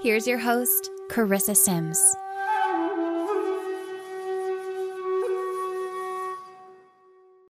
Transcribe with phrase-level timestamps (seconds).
[0.00, 1.98] Here's your host, Charissa Sims.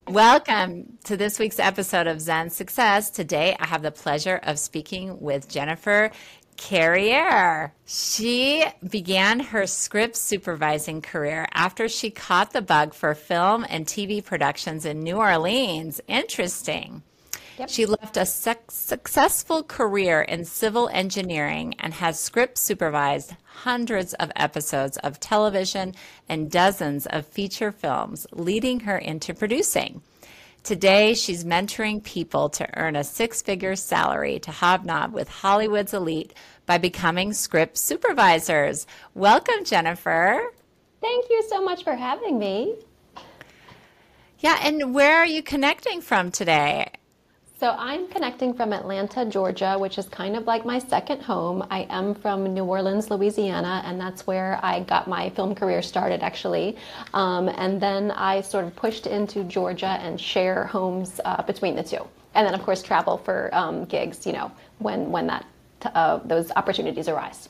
[0.07, 3.09] Welcome to this week's episode of Zen Success.
[3.09, 6.09] Today I have the pleasure of speaking with Jennifer
[6.55, 7.73] Carriere.
[7.85, 14.23] She began her script supervising career after she caught the bug for film and TV
[14.23, 15.99] productions in New Orleans.
[16.07, 17.03] Interesting.
[17.57, 17.69] Yep.
[17.69, 24.31] She left a su- successful career in civil engineering and has script supervised hundreds of
[24.35, 25.95] episodes of television
[26.29, 30.03] and dozens of feature films, leading her into producing.
[30.61, 36.33] Today, she's mentoring people to earn a six figure salary to hobnob with Hollywood's elite
[36.67, 38.85] by becoming script supervisors.
[39.15, 40.51] Welcome, Jennifer.
[41.01, 42.75] Thank you so much for having me.
[44.39, 46.91] Yeah, and where are you connecting from today?
[47.59, 51.65] So I'm connecting from Atlanta, Georgia, which is kind of like my second home.
[51.71, 56.21] I am from New Orleans, Louisiana, and that's where I got my film career started,
[56.21, 56.77] actually.
[57.15, 61.81] Um, and then I sort of pushed into Georgia and share homes uh, between the
[61.81, 62.05] two.
[62.35, 65.43] And then, of course, travel for um, gigs, you know, when when that
[65.95, 67.49] uh, those opportunities arise.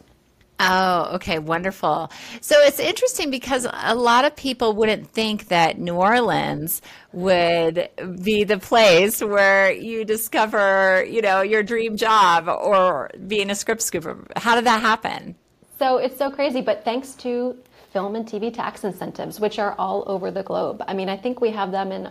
[0.60, 2.12] Oh, okay, wonderful.
[2.42, 6.82] So it's interesting because a lot of people wouldn't think that New Orleans
[7.14, 7.90] would
[8.24, 13.82] be the place where you discover, you know, your dream job or being a script
[13.82, 14.26] scooper.
[14.36, 15.36] How did that happen?
[15.78, 17.56] So it's so crazy, but thanks to
[17.94, 20.84] film and TV tax incentives, which are all over the globe.
[20.88, 22.10] I mean, I think we have them in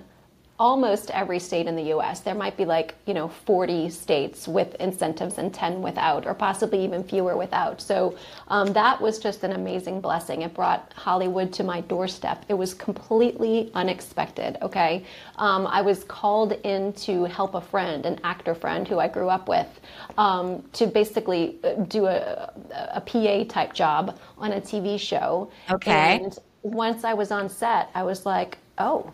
[0.59, 2.21] almost every state in the US.
[2.21, 6.83] There might be like, you know, 40 states with incentives and 10 without, or possibly
[6.85, 7.81] even fewer without.
[7.81, 8.17] So
[8.49, 10.43] um, that was just an amazing blessing.
[10.43, 12.45] It brought Hollywood to my doorstep.
[12.49, 15.05] It was completely unexpected, okay?
[15.37, 19.29] Um, I was called in to help a friend, an actor friend who I grew
[19.29, 19.69] up with,
[20.17, 22.51] um, to basically uh, do a,
[22.95, 25.51] a PA type job on a TV show.
[25.71, 26.17] Okay.
[26.17, 29.13] And once I was on set, I was like, oh,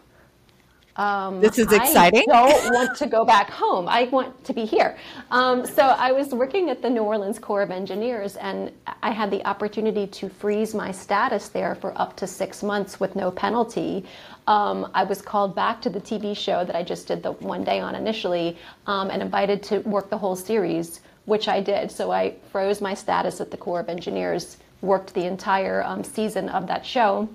[0.97, 2.25] um, this is exciting.
[2.31, 3.89] I don't want to go back home.
[3.89, 4.97] I want to be here.
[5.31, 8.71] Um, so I was working at the New Orleans Corps of Engineers, and
[9.03, 13.17] I had the opportunity to freeze my status there for up to six months with
[13.17, 14.05] no penalty.
[14.47, 17.65] Um, I was called back to the TV show that I just did the one
[17.65, 21.91] day on initially, um, and invited to work the whole series, which I did.
[21.91, 26.51] So I froze my status at the Corps of Engineers, worked the entire um, season
[26.51, 27.29] of that show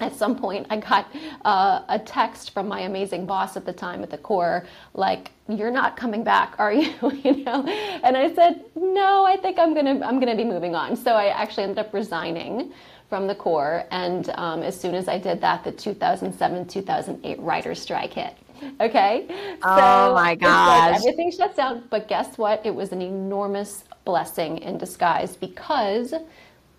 [0.00, 1.06] at some point i got
[1.44, 5.70] uh, a text from my amazing boss at the time at the Corps like you're
[5.70, 6.92] not coming back are you?
[7.24, 7.64] You know?
[8.02, 10.96] And i said no i think i'm gonna i'm gonna be moving on.
[10.96, 12.72] So i actually ended up resigning
[13.08, 18.14] from the Corps and um, as soon as i did that the 2007-2008 writer's strike
[18.14, 18.34] hit.
[18.80, 19.26] Okay?
[19.62, 22.64] Oh so my gosh like everything shuts down but guess what?
[22.64, 26.14] It was an enormous blessing in disguise because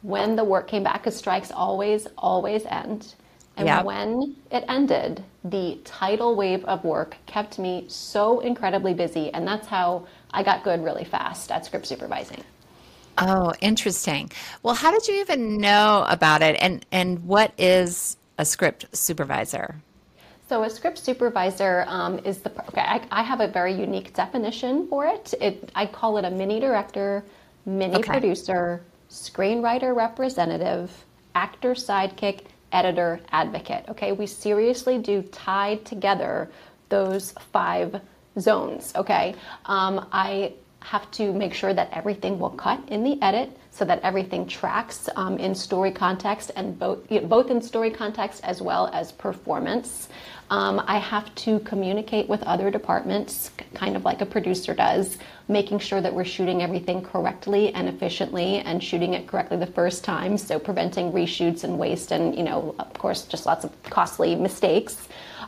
[0.05, 3.15] when the work came back, because strikes always, always end.
[3.57, 3.85] And yep.
[3.85, 9.33] when it ended, the tidal wave of work kept me so incredibly busy.
[9.33, 12.43] And that's how I got good really fast at script supervising.
[13.17, 14.29] Oh, interesting.
[14.61, 16.57] Well, how did you even know about it?
[16.59, 19.75] And, and what is a script supervisor?
[20.47, 22.51] So, a script supervisor um, is the.
[22.67, 25.33] Okay, I, I, have a very unique definition for it.
[25.41, 27.23] it I call it a mini director,
[27.65, 28.11] mini okay.
[28.11, 28.83] producer,
[29.15, 30.91] screenwriter representative,
[31.33, 33.85] actor sidekick, editor advocate.
[33.89, 36.49] Okay, we seriously do tie together
[36.89, 38.01] those five
[38.39, 38.91] zones.
[38.95, 39.35] Okay,
[39.65, 43.99] um, I have to make sure that everything will cut in the edit so that
[44.01, 48.61] everything tracks um, in story context and both you know, both in story context as
[48.61, 50.09] well as performance.
[50.49, 55.79] Um, I have to communicate with other departments, kind of like a producer does, making
[55.79, 60.37] sure that we're shooting everything correctly and efficiently and shooting it correctly the first time,
[60.37, 65.07] so preventing reshoots and waste and, you know, of course, just lots of costly mistakes.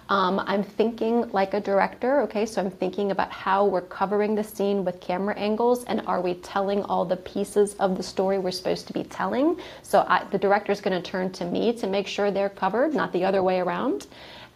[0.10, 2.46] Um, I'm thinking like a director, okay?
[2.46, 6.36] So I'm thinking about how we're covering the scene with camera angles and are we
[6.36, 9.60] telling all the pieces of the story we're supposed to be telling?
[9.84, 12.96] So I, the director is going to turn to me to make sure they're covered,
[12.96, 14.08] not the other way around.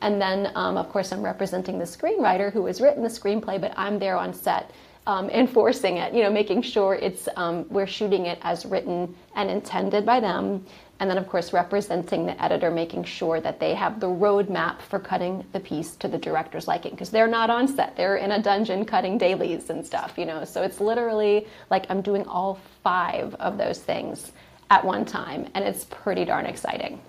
[0.01, 3.73] And then, um, of course, I'm representing the screenwriter who has written the screenplay, but
[3.77, 4.71] I'm there on set
[5.07, 9.49] um, enforcing it, you know, making sure it's um, we're shooting it as written and
[9.49, 10.65] intended by them.
[10.99, 14.99] And then, of course, representing the editor, making sure that they have the roadmap for
[14.99, 18.41] cutting the piece to the director's liking, because they're not on set; they're in a
[18.41, 20.45] dungeon cutting dailies and stuff, you know.
[20.45, 24.31] So it's literally like I'm doing all five of those things
[24.69, 27.01] at one time, and it's pretty darn exciting.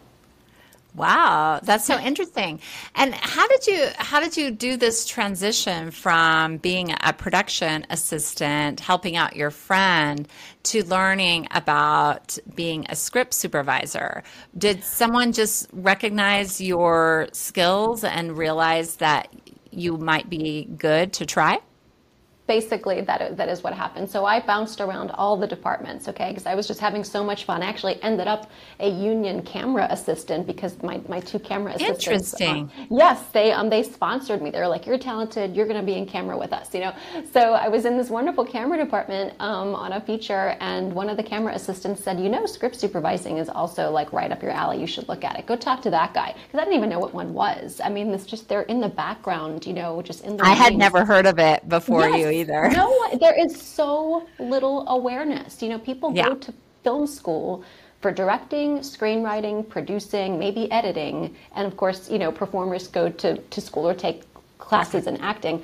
[0.95, 2.61] Wow, that's so interesting.
[2.95, 8.79] And how did you how did you do this transition from being a production assistant,
[8.79, 10.29] helping out your friend,
[10.65, 14.23] to learning about being a script supervisor?
[14.59, 19.29] Did someone just recognize your skills and realize that
[19.71, 21.61] you might be good to try?
[22.47, 24.11] Basically that that is what happened.
[24.11, 27.45] So I bounced around all the departments, okay, because I was just having so much
[27.45, 27.63] fun.
[27.63, 28.51] I actually ended up
[28.81, 32.07] a union camera assistant because my, my two camera assistants.
[32.07, 32.49] Interesting.
[32.49, 34.51] Um, yes, they um they sponsored me.
[34.51, 35.55] They were like, "You're talented.
[35.55, 36.93] You're going to be in camera with us," you know.
[37.33, 41.17] So I was in this wonderful camera department um, on a feature, and one of
[41.17, 44.81] the camera assistants said, "You know, script supervising is also like right up your alley.
[44.81, 45.47] You should look at it.
[45.47, 47.81] Go talk to that guy." Because I didn't even know what one was.
[47.83, 50.45] I mean, it's just they're in the background, you know, just in the.
[50.45, 52.19] I had never heard of it before yes.
[52.19, 52.71] you either.
[52.73, 55.63] No, there is so little awareness.
[55.63, 56.31] You know, people yeah.
[56.31, 57.65] go to film school
[58.01, 63.61] for directing, screenwriting, producing, maybe editing, and of course, you know, performers go to, to
[63.61, 64.23] school or take
[64.59, 65.63] classes in acting.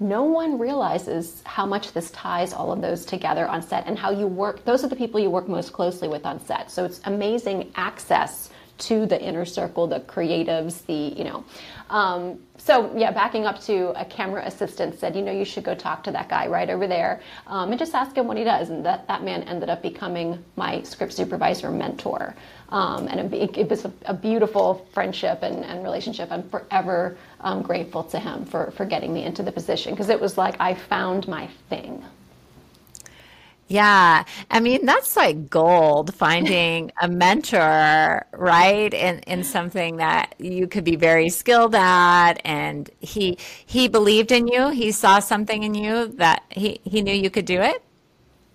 [0.00, 4.10] No one realizes how much this ties all of those together on set and how
[4.10, 4.64] you work.
[4.64, 6.70] Those are the people you work most closely with on set.
[6.70, 11.44] So it's amazing access to the inner circle, the creatives, the, you know.
[11.88, 15.74] Um, so yeah, backing up to a camera assistant said, you know, you should go
[15.74, 18.70] talk to that guy right over there um, and just ask him what he does.
[18.70, 22.34] And that, that man ended up becoming my script supervisor mentor.
[22.70, 26.32] Um, and it, it was a, a, beautiful friendship and, and, relationship.
[26.32, 30.20] I'm forever um, grateful to him for, for getting me into the position because it
[30.20, 32.04] was like I found my thing.
[33.68, 34.24] Yeah.
[34.50, 38.94] I mean, that's like gold finding a mentor, right?
[38.94, 44.46] In in something that you could be very skilled at and he he believed in
[44.48, 44.68] you.
[44.68, 47.82] He saw something in you that he he knew you could do it.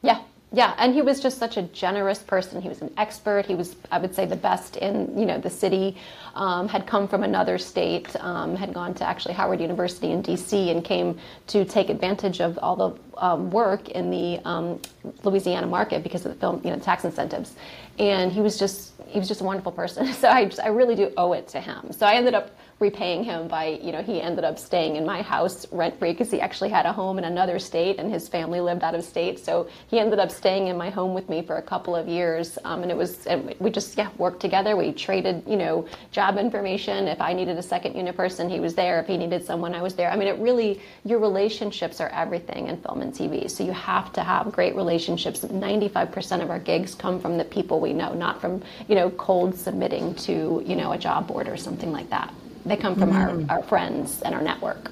[0.01, 0.21] Yeah.
[0.53, 2.62] Yeah, and he was just such a generous person.
[2.62, 3.45] He was an expert.
[3.45, 5.95] He was, I would say, the best in you know the city.
[6.36, 10.69] Um, had come from another state, um, had gone to actually Howard University in D.C.
[10.71, 11.18] and came
[11.48, 14.81] to take advantage of all the um, work in the um,
[15.24, 17.56] Louisiana market because of the film, you know, tax incentives.
[17.97, 20.13] And he was just he was just a wonderful person.
[20.21, 21.94] So I just I really do owe it to him.
[21.94, 22.51] So I ended up
[22.81, 26.31] repaying him by, you know, he ended up staying in my house rent free because
[26.31, 29.39] he actually had a home in another state and his family lived out of state.
[29.39, 32.57] So he ended up staying in my home with me for a couple of years.
[32.66, 34.75] Um, and it was, and we just, yeah, worked together.
[34.75, 37.07] We traded, you know, job information.
[37.07, 39.00] If I needed a second unit person, he was there.
[39.00, 40.10] If he needed someone, I was there.
[40.10, 43.50] I mean, it really, your relationships are everything in film and TV.
[43.50, 45.42] So you have to have great relationships.
[45.42, 49.56] 95% of our gigs come from the people we know, not from, you know, cold
[49.56, 52.33] submitting to, you know, a job board or something like that.
[52.65, 53.49] They come from mm.
[53.49, 54.91] our, our friends and our network.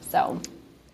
[0.00, 0.40] So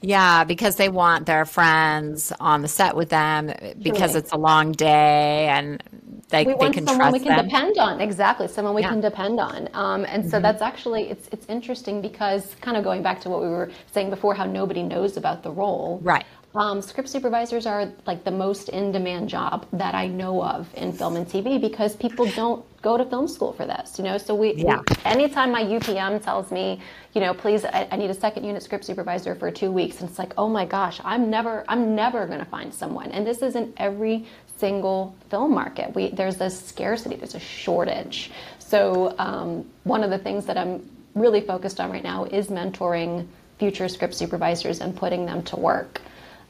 [0.02, 3.46] yeah, because they want their friends on the set with them
[3.82, 4.18] because Truly.
[4.18, 5.82] it's a long day and
[6.28, 7.46] they, we want can someone we can them.
[7.46, 8.00] depend on.
[8.00, 8.90] Exactly, someone we yeah.
[8.90, 9.68] can depend on.
[9.74, 10.42] Um, and so mm-hmm.
[10.42, 14.10] that's actually it's it's interesting because kind of going back to what we were saying
[14.10, 15.98] before, how nobody knows about the role.
[16.02, 16.24] Right.
[16.56, 20.90] Um, script supervisors are like the most in demand job that I know of in
[20.90, 24.16] film and TV because people don't go to film school for this, you know.
[24.16, 24.78] So we, yeah.
[24.88, 26.80] we anytime my UPM tells me,
[27.12, 30.08] you know, please, I, I, need a second unit script supervisor for two weeks, and
[30.08, 33.10] it's like, oh my gosh, I'm never, I'm never going to find someone.
[33.10, 34.24] And this is in every
[34.56, 35.94] single film market.
[35.94, 38.30] We there's this scarcity, there's a shortage.
[38.58, 43.26] So um, one of the things that I'm really focused on right now is mentoring
[43.58, 46.00] future script supervisors and putting them to work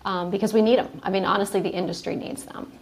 [0.07, 1.01] um, because we need them.
[1.03, 2.73] I mean, honestly, the industry needs them.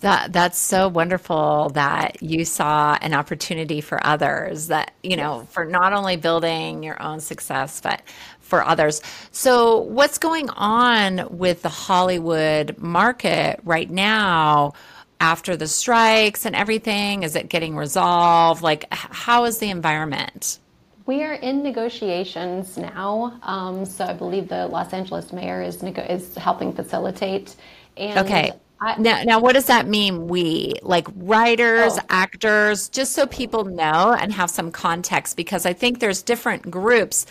[0.00, 5.64] That that's so wonderful that you saw an opportunity for others that you know for
[5.64, 8.02] not only building your own success but
[8.40, 9.00] for others.
[9.32, 14.74] So what's going on with the Hollywood market right now
[15.18, 17.22] after the strikes and everything?
[17.22, 18.62] Is it getting resolved?
[18.62, 20.58] Like how is the environment?
[21.06, 23.38] We are in negotiations now.
[23.42, 27.54] Um, so I believe the Los Angeles mayor is is helping facilitate.
[27.96, 28.52] And okay.
[28.80, 30.26] I, now, now, what does that mean?
[30.26, 32.02] We like writers, oh.
[32.10, 37.24] actors, just so people know and have some context, because I think there's different groups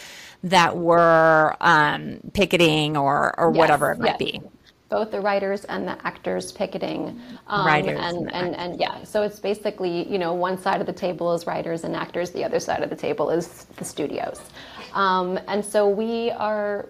[0.43, 4.31] that were um, picketing or or yes, whatever it might yes.
[4.31, 4.41] be
[4.95, 7.19] both the writers and the actors picketing.
[7.47, 10.87] Um, writers and, and, and, and, yeah, so it's basically, you know, one side of
[10.87, 14.39] the table is writers and actors, the other side of the table is the studios.
[14.93, 16.87] Um, and so we are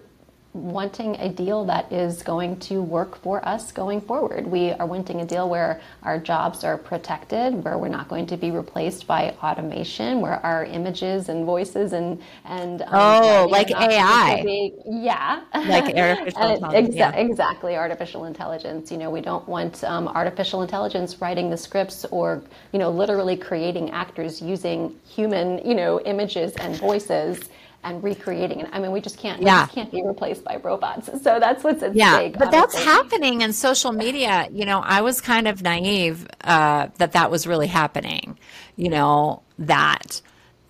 [0.56, 4.46] wanting a deal that is going to work for us going forward.
[4.46, 8.36] We are wanting a deal where our jobs are protected, where we're not going to
[8.36, 14.42] be replaced by automation, where our images and voices and and um, oh, like AI,
[14.42, 17.12] be, yeah, like artificial intelligence, exa- yeah.
[17.12, 18.90] exactly artificial intelligence.
[18.90, 23.36] You know, we don't want um, artificial intelligence writing the scripts or you know literally
[23.36, 27.50] creating actors using human you know images and voices
[27.86, 28.68] and recreating it.
[28.72, 29.40] I mean, we just can't.
[29.40, 29.62] Yeah.
[29.62, 31.06] just can't be replaced by robots.
[31.22, 32.32] So that's what's at yeah, stake.
[32.36, 32.60] But honestly.
[32.60, 34.48] that's happening in social media.
[34.50, 38.38] You know, I was kind of naive uh, that that was really happening.
[38.74, 40.20] You know that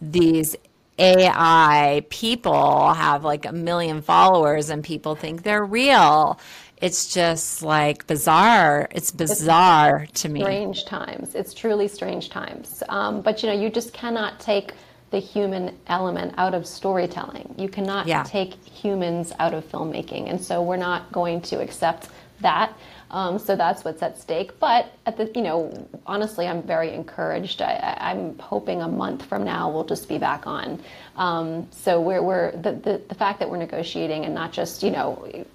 [0.01, 0.57] these
[0.99, 6.39] AI people have like a million followers and people think they're real.
[6.83, 8.89] It's just like bizarre.
[8.91, 10.43] It's bizarre it's to me.
[10.43, 11.35] Strange times.
[11.35, 12.83] It's truly strange times.
[12.91, 14.73] Um, but you know, you just cannot take
[15.11, 17.55] the human element out of storytelling.
[17.57, 18.25] You cannot yeah.
[18.25, 22.09] take humans out of filmmaking, and so we're not going to accept
[22.41, 22.77] that.
[23.11, 24.59] Um, so that's what's at stake.
[24.59, 27.63] But at the, you know, honestly, I'm very encouraged.
[27.63, 30.83] I, am hoping a month from now we'll just be back on.
[31.17, 34.91] Um, so we're, we're the, the, the fact that we're negotiating and not just you
[34.91, 35.47] know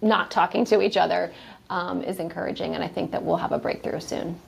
[0.00, 1.32] not talking to each other
[1.70, 4.40] um, is encouraging, and I think that we'll have a breakthrough soon.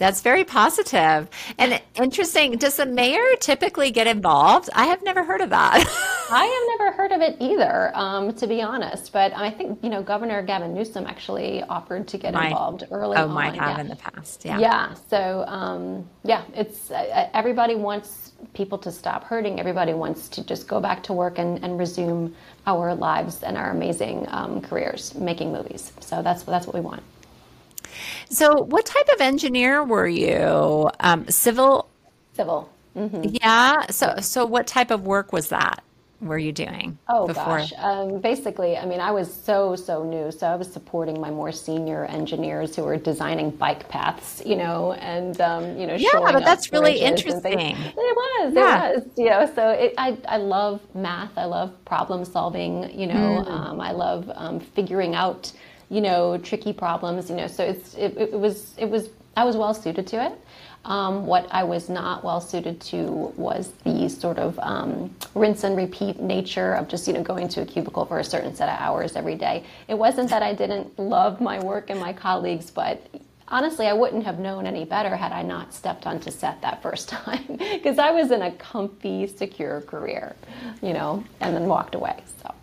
[0.00, 1.28] That's very positive
[1.58, 2.52] and interesting.
[2.52, 4.70] Does the mayor typically get involved?
[4.74, 5.76] I have never heard of that.
[6.30, 9.12] I have never heard of it either, um, to be honest.
[9.12, 13.18] But I think you know Governor Gavin Newsom actually offered to get might, involved early.
[13.18, 13.32] Oh, on.
[13.32, 13.80] might have yeah.
[13.82, 14.42] in the past.
[14.42, 14.58] Yeah.
[14.58, 14.94] Yeah.
[15.10, 19.60] So um, yeah, it's uh, everybody wants people to stop hurting.
[19.60, 22.34] Everybody wants to just go back to work and, and resume
[22.66, 25.92] our lives and our amazing um, careers making movies.
[26.00, 27.02] So that's that's what we want.
[28.28, 30.90] So, what type of engineer were you?
[31.00, 31.88] Um, civil.
[32.34, 32.70] Civil.
[32.96, 33.36] Mm-hmm.
[33.40, 33.86] Yeah.
[33.90, 35.82] So, so what type of work was that?
[36.20, 36.98] Were you doing?
[37.08, 37.60] Oh before?
[37.60, 41.30] gosh, um, basically, I mean, I was so so new, so I was supporting my
[41.30, 46.10] more senior engineers who were designing bike paths, you know, and um, you know, yeah,
[46.20, 47.70] but that's really interesting.
[47.70, 48.90] It was, yeah.
[48.90, 49.50] it was, you know.
[49.54, 53.50] So it, I I love math, I love problem solving, you know, mm.
[53.50, 55.50] um, I love um, figuring out
[55.90, 59.56] you know, tricky problems, you know, so it's, it, it was, it was, I was
[59.56, 60.32] well suited to it.
[60.84, 65.76] Um, what I was not well suited to was the sort of um, rinse and
[65.76, 68.78] repeat nature of just you know going to a cubicle for a certain set of
[68.80, 69.64] hours every day.
[69.88, 73.06] It wasn't that I didn't love my work and my colleagues, but
[73.48, 77.08] honestly, I wouldn't have known any better had I not stepped onto set that first
[77.10, 80.34] time because I was in a comfy, secure career,
[80.80, 82.22] you know, and then walked away.
[82.42, 82.54] So.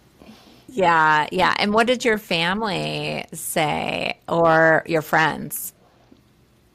[0.77, 1.55] Yeah, yeah.
[1.57, 5.73] And what did your family say or your friends?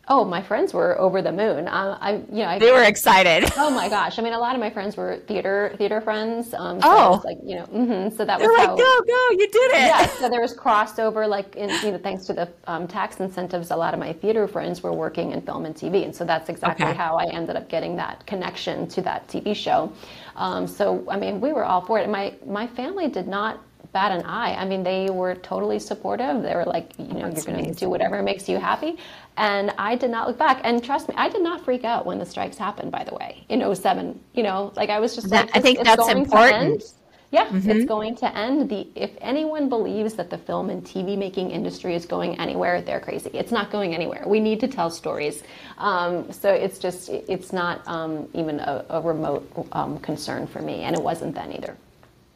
[0.08, 1.68] Oh, my friends were over the moon.
[1.68, 3.48] Uh, I, you know, I, they were excited.
[3.56, 4.18] Oh my gosh!
[4.18, 6.52] I mean, a lot of my friends were theater theater friends.
[6.52, 9.28] Um, so oh, like you know, mm-hmm, so that They're was like, how, go go,
[9.30, 9.76] you did it.
[9.76, 11.28] Yeah, so there was crossover.
[11.28, 14.48] Like, in, you know, thanks to the um, tax incentives, a lot of my theater
[14.48, 16.94] friends were working in film and TV, and so that's exactly okay.
[16.96, 19.92] how I ended up getting that connection to that TV show.
[20.34, 22.08] Um, so, I mean, we were all for it.
[22.08, 23.60] My my family did not
[23.92, 24.54] bat an eye.
[24.54, 26.42] I mean, they were totally supportive.
[26.42, 28.98] They were like, you know, That's you're going to do whatever makes you happy.
[29.36, 30.60] And I did not look back.
[30.64, 33.44] And trust me, I did not freak out when the strikes happened, by the way,
[33.48, 34.18] in 07.
[34.34, 36.84] You know, like I was just that, like, I think that's important.
[37.30, 37.70] Yeah, mm-hmm.
[37.70, 38.68] it's going to end.
[38.68, 43.00] The if anyone believes that the film and TV making industry is going anywhere, they're
[43.00, 43.30] crazy.
[43.32, 44.24] It's not going anywhere.
[44.26, 45.42] We need to tell stories.
[45.78, 50.82] Um, so it's just it's not um, even a, a remote um, concern for me,
[50.82, 51.74] and it wasn't then either.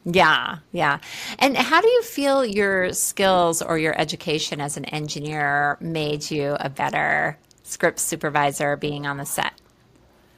[0.09, 0.99] Yeah, yeah.
[1.37, 6.55] And how do you feel your skills or your education as an engineer made you
[6.61, 9.51] a better script supervisor being on the set?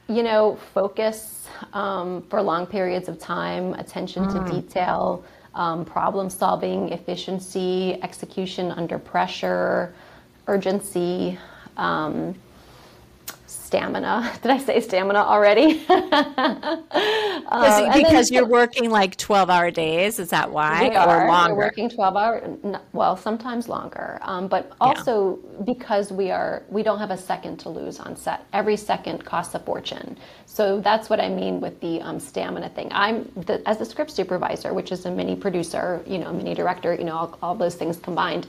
[0.08, 4.48] You know, focus um, for long periods of time, attention mm.
[4.48, 5.24] to detail,
[5.54, 9.94] um, problem solving, efficiency, execution under pressure,
[10.48, 11.38] urgency.
[11.76, 12.34] Um,
[13.70, 14.32] stamina.
[14.42, 15.86] Did I say stamina already?
[15.88, 16.82] um,
[17.92, 20.18] because then, you're working like 12 hour days.
[20.18, 20.88] Is that why?
[20.88, 21.26] We are.
[21.26, 21.54] Or longer?
[21.54, 22.58] We're working 12 hour,
[22.92, 24.18] well, sometimes longer.
[24.22, 25.62] Um, but also yeah.
[25.64, 28.44] because we are, we don't have a second to lose on set.
[28.52, 30.18] Every second costs a fortune.
[30.46, 32.88] So that's what I mean with the um, stamina thing.
[32.90, 36.92] I'm the, as a script supervisor, which is a mini producer, you know, mini director,
[36.94, 38.48] you know, all, all those things combined.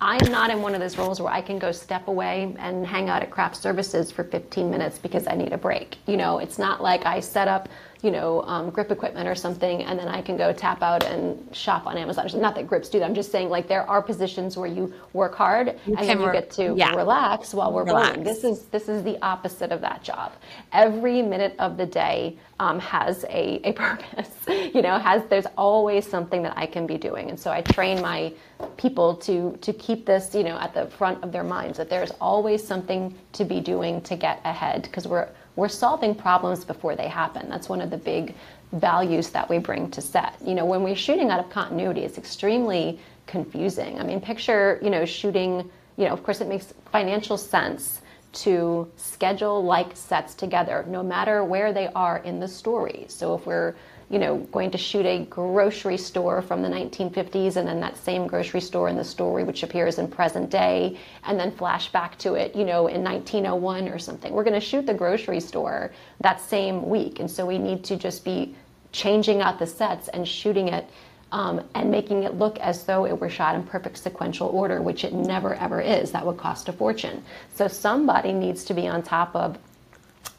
[0.00, 3.08] I'm not in one of those roles where I can go step away and hang
[3.08, 5.96] out at craft services for 15 minutes because I need a break.
[6.06, 7.68] You know, it's not like I set up,
[8.02, 11.54] you know, um, grip equipment or something, and then I can go tap out and
[11.54, 12.28] shop on Amazon.
[12.40, 13.04] Not that grips do that.
[13.04, 16.30] I'm just saying, like, there are positions where you work hard you and then you
[16.30, 16.94] get to yeah.
[16.94, 18.18] relax while we're relax.
[18.20, 20.32] This is this is the opposite of that job.
[20.72, 24.30] Every minute of the day um, has a, a purpose.
[24.46, 28.00] you know, has there's always something that I can be doing, and so I train
[28.00, 28.32] my
[28.76, 32.12] people to to keep this, you know, at the front of their minds that there's
[32.20, 35.28] always something to be doing to get ahead because we're
[35.58, 37.50] we're solving problems before they happen.
[37.50, 38.32] That's one of the big
[38.70, 40.36] values that we bring to set.
[40.40, 43.98] You know, when we're shooting out of continuity, it's extremely confusing.
[43.98, 48.02] I mean, picture, you know, shooting, you know, of course it makes financial sense
[48.44, 53.06] to schedule like sets together no matter where they are in the story.
[53.08, 53.74] So if we're
[54.10, 58.26] you know, going to shoot a grocery store from the 1950s and then that same
[58.26, 62.34] grocery store in the story, which appears in present day, and then flash back to
[62.34, 64.32] it, you know, in 1901 or something.
[64.32, 67.20] We're going to shoot the grocery store that same week.
[67.20, 68.54] And so we need to just be
[68.92, 70.88] changing out the sets and shooting it
[71.30, 75.04] um, and making it look as though it were shot in perfect sequential order, which
[75.04, 76.10] it never ever is.
[76.12, 77.22] That would cost a fortune.
[77.54, 79.58] So somebody needs to be on top of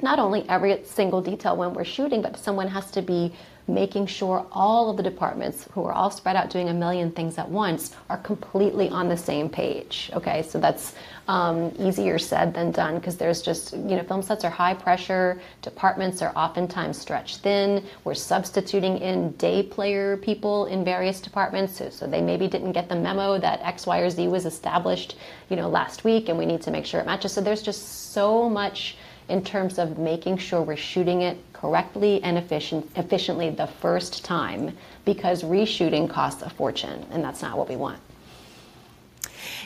[0.01, 3.33] not only every single detail when we're shooting, but someone has to be
[3.69, 7.37] making sure all of the departments who are all spread out doing a million things
[7.37, 10.09] at once are completely on the same page.
[10.13, 10.95] Okay, so that's
[11.27, 15.39] um, easier said than done because there's just, you know, film sets are high pressure,
[15.61, 17.85] departments are oftentimes stretched thin.
[18.03, 22.89] We're substituting in day player people in various departments, so, so they maybe didn't get
[22.89, 25.17] the memo that X, Y, or Z was established,
[25.49, 27.31] you know, last week, and we need to make sure it matches.
[27.33, 28.97] So there's just so much
[29.29, 34.75] in terms of making sure we're shooting it correctly and efficient, efficiently the first time
[35.05, 37.99] because reshooting costs a fortune and that's not what we want.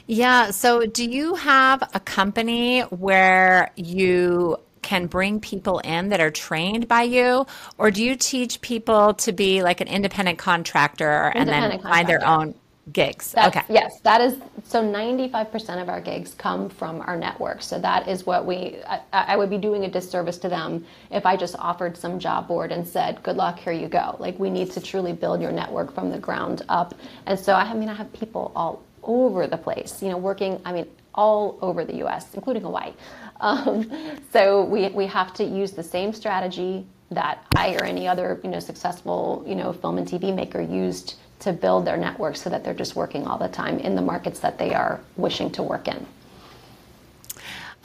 [0.06, 0.52] Yeah.
[0.52, 6.88] So, do you have a company where you can bring people in that are trained
[6.88, 11.50] by you, or do you teach people to be like an independent contractor independent and
[11.50, 11.90] then contractor.
[11.90, 12.54] find their own?
[12.92, 13.32] Gigs.
[13.32, 13.66] That's, okay.
[13.70, 17.62] Yes, that is so 95% of our gigs come from our network.
[17.62, 21.26] So that is what we, I, I, would be doing a disservice to them if
[21.26, 24.18] I just offered some job board and said, good luck, here you go.
[24.20, 26.94] Like we need to truly build your network from the ground up.
[27.26, 30.74] And so I mean, I have people all over the place, you know, working, I
[30.74, 32.92] mean, all over the US, including Hawaii.
[33.40, 33.90] Um,
[34.34, 38.50] so we, we have to use the same strategy that I or any other, you
[38.50, 42.64] know, successful, you know, film and TV maker used to build their network so that
[42.64, 45.88] they're just working all the time in the markets that they are wishing to work
[45.88, 46.06] in.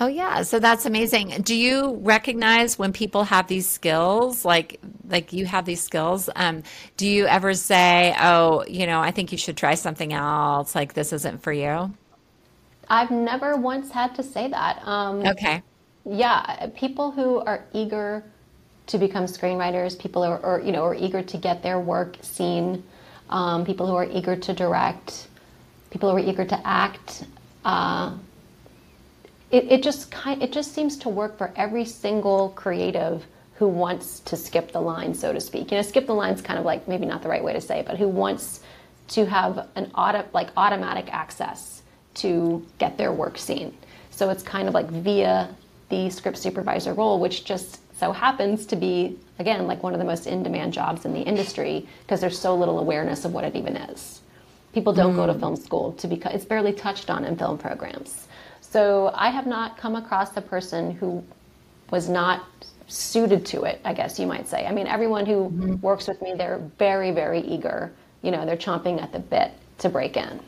[0.01, 1.43] Oh yeah, so that's amazing.
[1.43, 6.31] Do you recognize when people have these skills, like like you have these skills?
[6.37, 6.63] Um,
[6.97, 10.77] do you ever say, "Oh, you know, I think you should try something else.
[10.77, 11.93] Like this isn't for you"?
[12.89, 14.87] I've never once had to say that.
[14.87, 15.63] Um, okay.
[16.05, 18.25] Yeah, people who are eager
[18.87, 22.17] to become screenwriters, people who are, or, you know, are eager to get their work
[22.23, 22.83] seen
[23.31, 25.29] um, people who are eager to direct,
[25.91, 27.25] people who are eager to act.
[27.65, 28.17] Uh,
[29.51, 34.21] it, it just kind, it just seems to work for every single creative who wants
[34.21, 35.71] to skip the line, so to speak.
[35.71, 37.61] You know, skip the line is kind of like maybe not the right way to
[37.61, 38.61] say it, but who wants
[39.09, 41.83] to have an auto, like automatic access
[42.15, 43.77] to get their work seen.
[44.11, 45.49] So it's kind of like via
[45.89, 50.05] the script supervisor role, which just so happens to be, again, like one of the
[50.05, 53.57] most in demand jobs in the industry because there's so little awareness of what it
[53.57, 54.21] even is.
[54.73, 55.17] People don't mm.
[55.17, 55.41] go to mm.
[55.41, 58.29] film school to because it's barely touched on in film programs.
[58.61, 61.25] So I have not come across a person who
[61.91, 62.45] was not
[62.87, 64.67] suited to it, I guess you might say.
[64.67, 65.75] I mean, everyone who mm-hmm.
[65.81, 67.93] works with me, they're very, very eager.
[68.23, 70.41] You know, they're chomping at the bit to break in.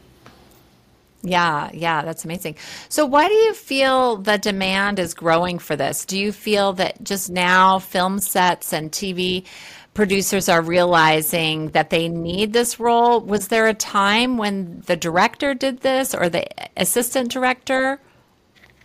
[1.22, 2.56] Yeah, yeah, that's amazing.
[2.88, 6.06] So, why do you feel the demand is growing for this?
[6.06, 9.44] Do you feel that just now film sets and TV
[9.92, 13.20] producers are realizing that they need this role?
[13.20, 16.46] Was there a time when the director did this or the
[16.78, 18.00] assistant director?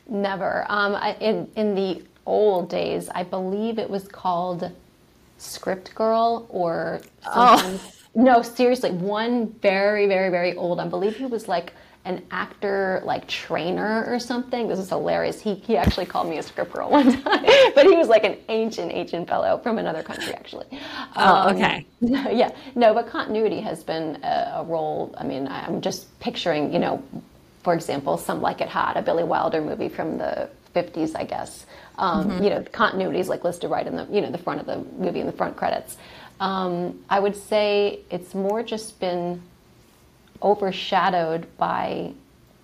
[0.10, 0.65] Never.
[0.67, 4.71] Um, in in the old days, I believe it was called
[5.38, 7.80] Script Girl or oh.
[8.15, 10.80] no, seriously, one very, very, very old.
[10.80, 11.74] I believe he was like
[12.05, 14.67] an actor like trainer or something.
[14.67, 15.41] This is hilarious.
[15.41, 18.37] He he actually called me a script girl one time, but he was like an
[18.49, 20.67] ancient ancient fellow from another country actually.
[21.15, 21.85] Oh, um, okay.
[22.01, 25.13] yeah, no, but continuity has been a, a, role.
[25.17, 27.03] I mean, I'm just picturing, you know,
[27.63, 31.65] for example, some like it hot, a Billy Wilder movie from the 50s, I guess.
[31.97, 32.43] Um, mm-hmm.
[32.43, 34.77] You know, continuity is like listed right in the you know the front of the
[35.01, 35.97] movie in the front credits.
[36.39, 39.41] Um, I would say it's more just been
[40.41, 42.12] overshadowed by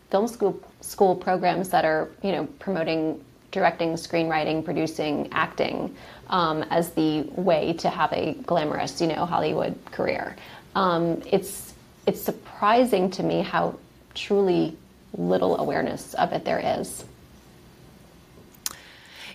[0.09, 5.95] film school school programs that are you know promoting directing, screenwriting, producing, acting
[6.29, 10.35] um, as the way to have a glamorous, you know, Hollywood career.
[10.75, 11.73] Um, it's
[12.07, 13.77] it's surprising to me how
[14.15, 14.75] truly
[15.13, 17.03] little awareness of it there is.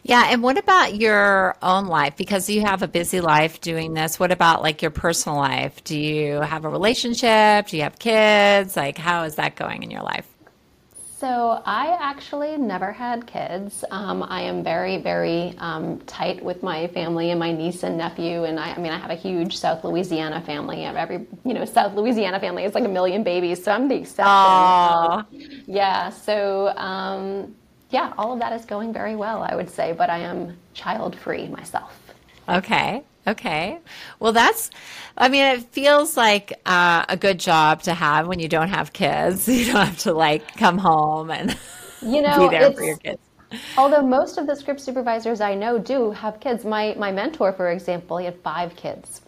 [0.08, 2.16] Yeah, and what about your own life?
[2.16, 4.20] Because you have a busy life doing this.
[4.20, 5.82] What about like your personal life?
[5.82, 7.66] Do you have a relationship?
[7.66, 8.76] Do you have kids?
[8.76, 10.24] Like, how is that going in your life?
[11.18, 13.84] So I actually never had kids.
[13.90, 18.44] Um, I am very, very um, tight with my family and my niece and nephew.
[18.44, 20.84] And I, I, mean, I have a huge South Louisiana family.
[20.84, 23.64] I have every, you know, South Louisiana family is like a million babies.
[23.64, 24.26] So I'm the exception.
[24.28, 25.26] Um,
[25.66, 26.10] yeah.
[26.10, 27.56] So um,
[27.90, 29.92] yeah, all of that is going very well, I would say.
[29.92, 32.00] But I am child free myself.
[32.48, 33.04] Okay.
[33.26, 33.78] Okay.
[34.20, 34.70] Well, that's,
[35.18, 38.92] I mean, it feels like uh, a good job to have when you don't have
[38.92, 39.48] kids.
[39.56, 41.58] You don't have to like come home and
[42.02, 43.18] you know, be there for your kids.
[43.76, 46.64] Although most of the script supervisors I know do have kids.
[46.64, 49.22] My, my mentor, for example, he had five kids.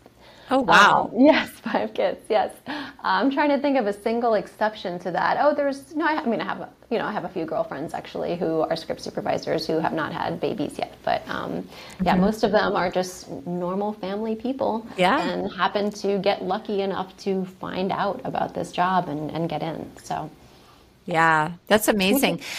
[0.50, 1.10] Oh wow!
[1.12, 2.20] Um, yes, five kids.
[2.28, 2.54] Yes,
[3.02, 5.38] I'm trying to think of a single exception to that.
[5.40, 6.06] Oh, there's no.
[6.06, 8.60] I, I mean, I have a, you know I have a few girlfriends actually who
[8.60, 11.68] are script supervisors who have not had babies yet, but um,
[12.02, 12.22] yeah, mm-hmm.
[12.22, 14.86] most of them are just normal family people.
[14.96, 15.20] Yeah.
[15.20, 19.62] and happen to get lucky enough to find out about this job and, and get
[19.62, 19.90] in.
[20.02, 20.30] So.
[21.06, 22.42] Yeah, that's amazing.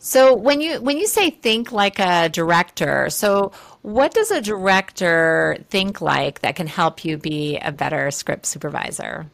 [0.00, 3.52] So when you when you say think like a director, so
[3.88, 9.26] what does a director think like that can help you be a better script supervisor?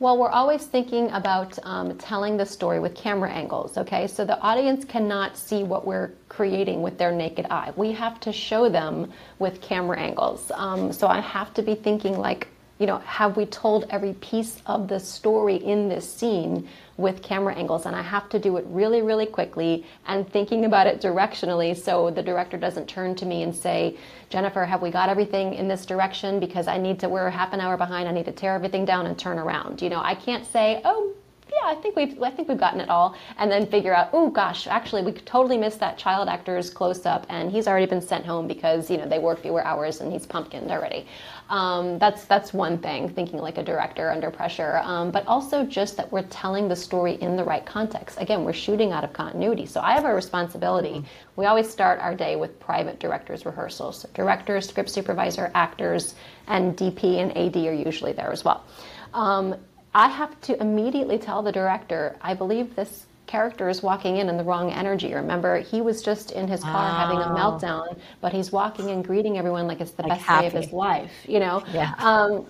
[0.00, 4.08] Well, we're always thinking about um, telling the story with camera angles, okay?
[4.08, 7.72] So the audience cannot see what we're creating with their naked eye.
[7.76, 10.50] We have to show them with camera angles.
[10.56, 12.48] Um, so I have to be thinking like,
[12.80, 17.54] you know, have we told every piece of the story in this scene with camera
[17.54, 17.86] angles?
[17.86, 22.10] And I have to do it really, really quickly and thinking about it directionally so
[22.10, 23.96] the director doesn't turn to me and say,
[24.28, 26.40] Jennifer, have we got everything in this direction?
[26.40, 28.08] Because I need to, we're half an hour behind.
[28.08, 29.82] I need to tear everything down and turn around.
[29.82, 31.14] You know, I can't say, oh,
[31.52, 34.30] yeah, I think we've I think we've gotten it all, and then figure out, oh
[34.30, 38.24] gosh, actually we totally missed that child actor's close up, and he's already been sent
[38.24, 41.06] home because you know they work fewer hours and he's pumpkined already.
[41.52, 45.98] Um, that's that's one thing, thinking like a director under pressure, um, but also just
[45.98, 48.18] that we're telling the story in the right context.
[48.18, 50.88] Again, we're shooting out of continuity, so I have a responsibility.
[50.88, 51.06] Mm-hmm.
[51.36, 54.06] We always start our day with private directors rehearsals.
[54.14, 56.14] Directors, script supervisor, actors,
[56.46, 58.64] and DP and AD are usually there as well.
[59.12, 59.54] Um,
[59.94, 64.36] I have to immediately tell the director, I believe this character is walking in in
[64.36, 65.14] the wrong energy.
[65.14, 66.94] Remember, he was just in his car oh.
[67.02, 67.38] having a oh.
[67.38, 70.42] meltdown, but he's walking and greeting everyone like it's the like best happy.
[70.42, 71.64] day of his life, you know?
[71.72, 71.94] Yeah.
[71.96, 72.44] Um,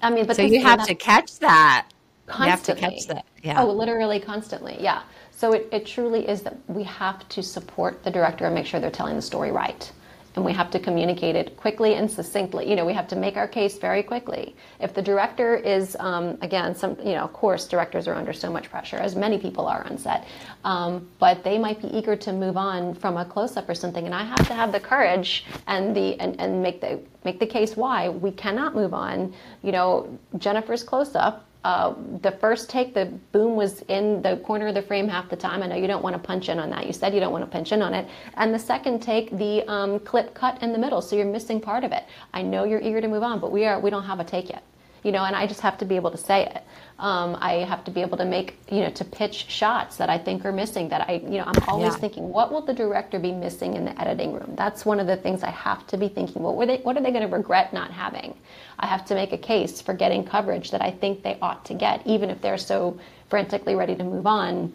[0.00, 1.88] I mean, but so you have to catch that.
[2.26, 2.46] Constantly.
[2.46, 3.24] You have to catch that.
[3.42, 3.62] Yeah.
[3.62, 4.78] Oh, literally constantly.
[4.80, 5.02] Yeah.
[5.30, 8.80] So it, it truly is that we have to support the director and make sure
[8.80, 9.92] they're telling the story right
[10.38, 12.70] and we have to communicate it quickly and succinctly.
[12.70, 14.54] You know, we have to make our case very quickly.
[14.78, 18.48] If the director is, um, again, some, you know, of course, directors are under so
[18.48, 20.28] much pressure, as many people are on set,
[20.62, 24.14] um, but they might be eager to move on from a close-up or something, and
[24.14, 27.76] I have to have the courage and the and, and make the make the case
[27.76, 29.34] why we cannot move on.
[29.64, 34.74] You know, Jennifer's close-up uh, the first take, the boom was in the corner of
[34.74, 35.62] the frame half the time.
[35.62, 36.86] I know you don't want to punch in on that.
[36.86, 38.08] You said you don't want to punch in on it.
[38.36, 41.84] And the second take, the um, clip cut in the middle, so you're missing part
[41.84, 42.04] of it.
[42.32, 44.48] I know you're eager to move on, but we are we don't have a take
[44.48, 44.62] yet
[45.02, 46.62] you know, and I just have to be able to say it.
[46.98, 50.18] Um, I have to be able to make, you know, to pitch shots that I
[50.18, 50.88] think are missing.
[50.88, 51.98] That I, you know, I'm always yeah.
[51.98, 54.54] thinking, what will the director be missing in the editing room?
[54.56, 56.42] That's one of the things I have to be thinking.
[56.42, 56.78] What were they?
[56.78, 58.34] What are they going to regret not having?
[58.80, 61.74] I have to make a case for getting coverage that I think they ought to
[61.74, 64.72] get, even if they're so frantically ready to move on.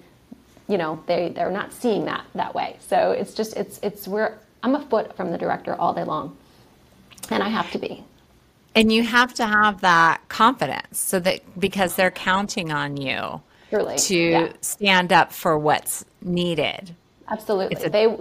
[0.70, 2.78] You know, they they're not seeing that that way.
[2.88, 6.38] So it's just it's it's where I'm a foot from the director all day long,
[7.30, 8.06] and I have to be.
[8.76, 13.42] And you have to have that confidence so that because they're counting on you
[13.98, 14.54] to yeah.
[14.62, 16.96] stand up for what's needed.
[17.30, 17.84] Absolutely.
[17.84, 18.18] A, they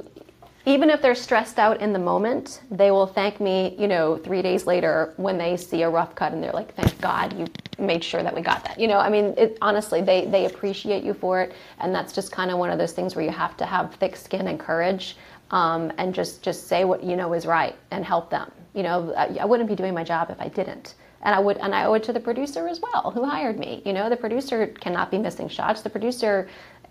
[0.65, 4.43] even if they're stressed out in the moment, they will thank me, you know, 3
[4.43, 7.47] days later when they see a rough cut and they're like, "Thank God you
[7.85, 11.03] made sure that we got that." You know, I mean, it, honestly, they they appreciate
[11.03, 13.57] you for it, and that's just kind of one of those things where you have
[13.57, 15.17] to have thick skin and courage
[15.51, 19.13] um, and just just say what you know is right and help them you know,
[19.15, 20.95] I, wouldn't be doing my job if I didn't.
[21.23, 23.83] And I would, and I owe it to the producer as well, who hired me.
[23.85, 25.83] You know, the producer cannot be missing shots.
[25.83, 26.49] The producer,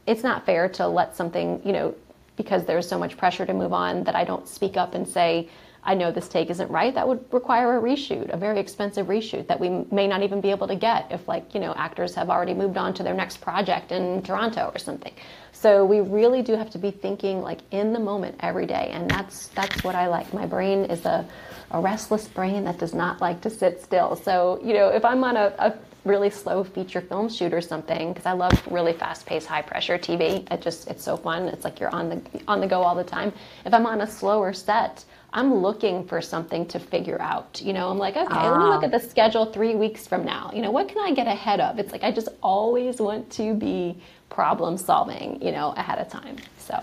[0.08, 1.96] it's not fair to let something, you know,
[2.38, 5.50] because there's so much pressure to move on that I don't speak up and say,
[5.84, 9.48] I know this take isn't right, that would require a reshoot, a very expensive reshoot
[9.48, 12.30] that we may not even be able to get if, like, you know, actors have
[12.30, 15.13] already moved on to their next project in Toronto or something.
[15.52, 19.10] So we really do have to be thinking like in the moment every day, and
[19.10, 20.34] that's that's what I like.
[20.34, 21.24] My brain is a
[21.70, 24.15] a restless brain that does not like to sit still.
[24.15, 28.12] So you know, if I'm on a, a really slow feature film shoot or something
[28.12, 30.52] because I love really fast paced high pressure TV.
[30.52, 31.44] It just it's so fun.
[31.44, 33.32] It's like you're on the on the go all the time.
[33.65, 37.62] If I'm on a slower set, I'm looking for something to figure out.
[37.63, 40.52] You know, I'm like, okay, let me look at the schedule three weeks from now.
[40.54, 41.80] You know, what can I get ahead of?
[41.80, 43.98] It's like I just always want to be
[44.30, 46.36] problem solving, you know, ahead of time.
[46.58, 46.82] So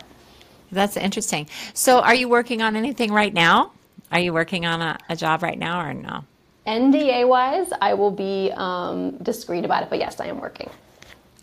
[0.73, 1.49] that's interesting.
[1.75, 3.73] So are you working on anything right now?
[4.11, 6.25] Are you working on a, a job right now or no?
[6.67, 10.71] NDA wise, I will be um, discreet about it, but yes, I am working.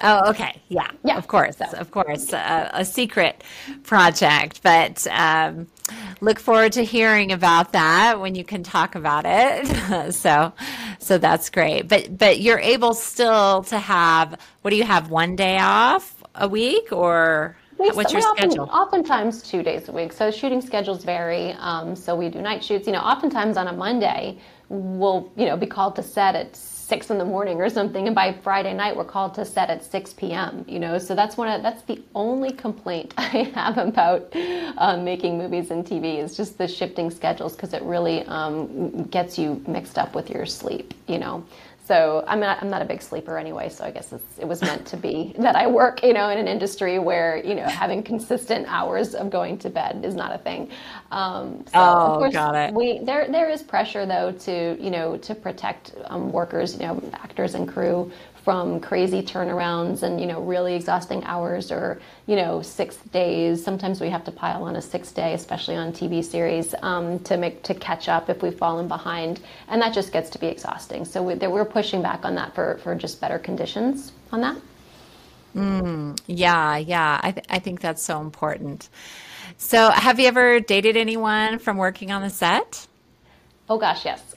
[0.04, 0.62] Oh, okay.
[0.70, 0.90] Yeah.
[1.04, 1.18] Yeah.
[1.18, 1.58] Of course.
[1.58, 1.66] So.
[1.66, 2.34] Of course.
[2.34, 3.44] Uh, a secret
[3.84, 5.68] project, but um,
[6.22, 10.14] look forward to hearing about that when you can talk about it.
[10.14, 10.54] so,
[11.00, 11.88] so that's great.
[11.88, 16.48] But but you're able still to have what do you have one day off a
[16.48, 18.70] week or we, what's your often, schedule?
[18.72, 20.14] Oftentimes two days a week.
[20.14, 21.52] So shooting schedules vary.
[21.60, 22.88] Um, so we do night shoots.
[22.88, 27.10] You know, oftentimes on a Monday we'll you know be called to set at six
[27.10, 30.14] in the morning or something, and by Friday night we're called to set at six
[30.14, 30.64] p.m.
[30.68, 34.34] You know, so that's one of that's the only complaint I have about
[34.78, 39.38] um, making movies and TV is just the shifting schedules because it really um, gets
[39.40, 40.94] you mixed up with your sleep.
[41.08, 41.46] You know,
[41.86, 44.88] so I'm not, I'm not a big sleeper anyway, so I guess it was meant
[44.88, 48.66] to be that I work, you know, in an industry where, you know, having consistent
[48.68, 50.72] hours of going to bed is not a thing.
[51.12, 52.74] Um, so oh, of course, got it.
[52.74, 57.02] We, there, there is pressure though to, you know, to protect um, workers, you know,
[57.14, 58.12] actors and crew
[58.46, 63.62] from crazy turnarounds and you know really exhausting hours or you know six days.
[63.62, 67.38] Sometimes we have to pile on a six day especially on tv series um, to
[67.38, 69.42] make to catch up if we've fallen behind.
[69.68, 71.06] And that just gets to be exhausting.
[71.06, 74.58] So we, we're pushing back on that for for just better conditions on that.
[75.56, 77.20] Mm, yeah yeah.
[77.24, 78.90] I, th- I think that's so important.
[79.58, 82.86] So have you ever dated anyone from working on the set?
[83.68, 84.35] Oh gosh yes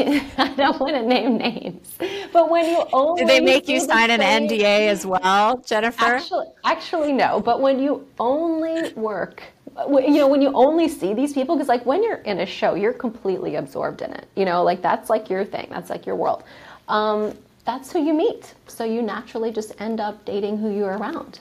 [0.38, 1.96] I don't want to name names,
[2.32, 6.04] but when you only did they make you sign an NDA as well, Jennifer?
[6.04, 7.40] Actually, actually no.
[7.40, 9.42] But when you only work,
[9.88, 12.74] you know, when you only see these people, because like when you're in a show,
[12.74, 14.26] you're completely absorbed in it.
[14.36, 15.68] You know, like that's like your thing.
[15.70, 16.44] That's like your world.
[16.88, 18.54] Um, that's who you meet.
[18.66, 21.40] So you naturally just end up dating who you're around.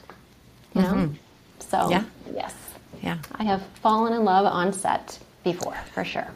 [0.75, 0.93] You know.
[0.93, 1.13] Mm-hmm.
[1.59, 2.03] So yeah.
[2.33, 2.55] yes.
[3.01, 3.17] Yeah.
[3.35, 6.27] I have fallen in love on set before, for sure.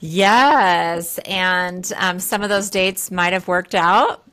[0.00, 1.18] Yes.
[1.26, 4.24] And um, some of those dates might have worked out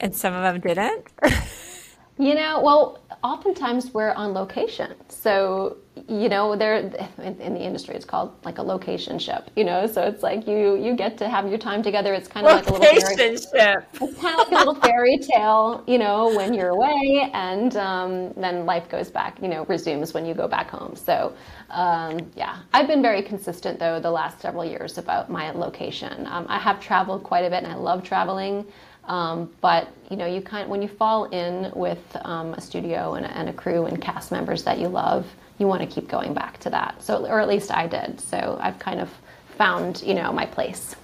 [0.00, 1.06] and some of them didn't.
[2.18, 4.94] you know, well, oftentimes we're on location.
[5.08, 9.64] So, you know, there in, in, the industry it's called like a location ship, you
[9.64, 12.12] know, so it's like you you get to have your time together.
[12.12, 13.88] It's kind of like a little fairy, ship.
[14.00, 18.32] It's kind of like a little fairy tale, you know, when you're away and um,
[18.34, 20.94] then life goes back, you know, resumes when you go back home.
[20.94, 21.34] So,
[21.70, 26.26] um, yeah, I've been very consistent though the last several years about my location.
[26.26, 28.66] Um, I have traveled quite a bit and I love traveling.
[29.06, 33.24] Um, but you know, you kind when you fall in with um, a studio and
[33.26, 35.26] a, and a, crew and cast members that you love,
[35.58, 37.02] you want to keep going back to that.
[37.02, 38.20] So, or at least I did.
[38.20, 39.10] So I've kind of
[39.56, 40.96] found you know my place.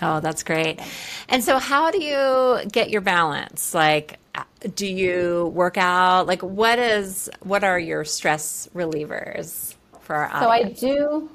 [0.00, 0.80] Oh, that's great.
[1.28, 3.74] And so, how do you get your balance?
[3.74, 4.18] Like,
[4.74, 6.26] do you work out?
[6.26, 10.80] Like, what is what are your stress relievers for our audience?
[10.80, 11.30] So I do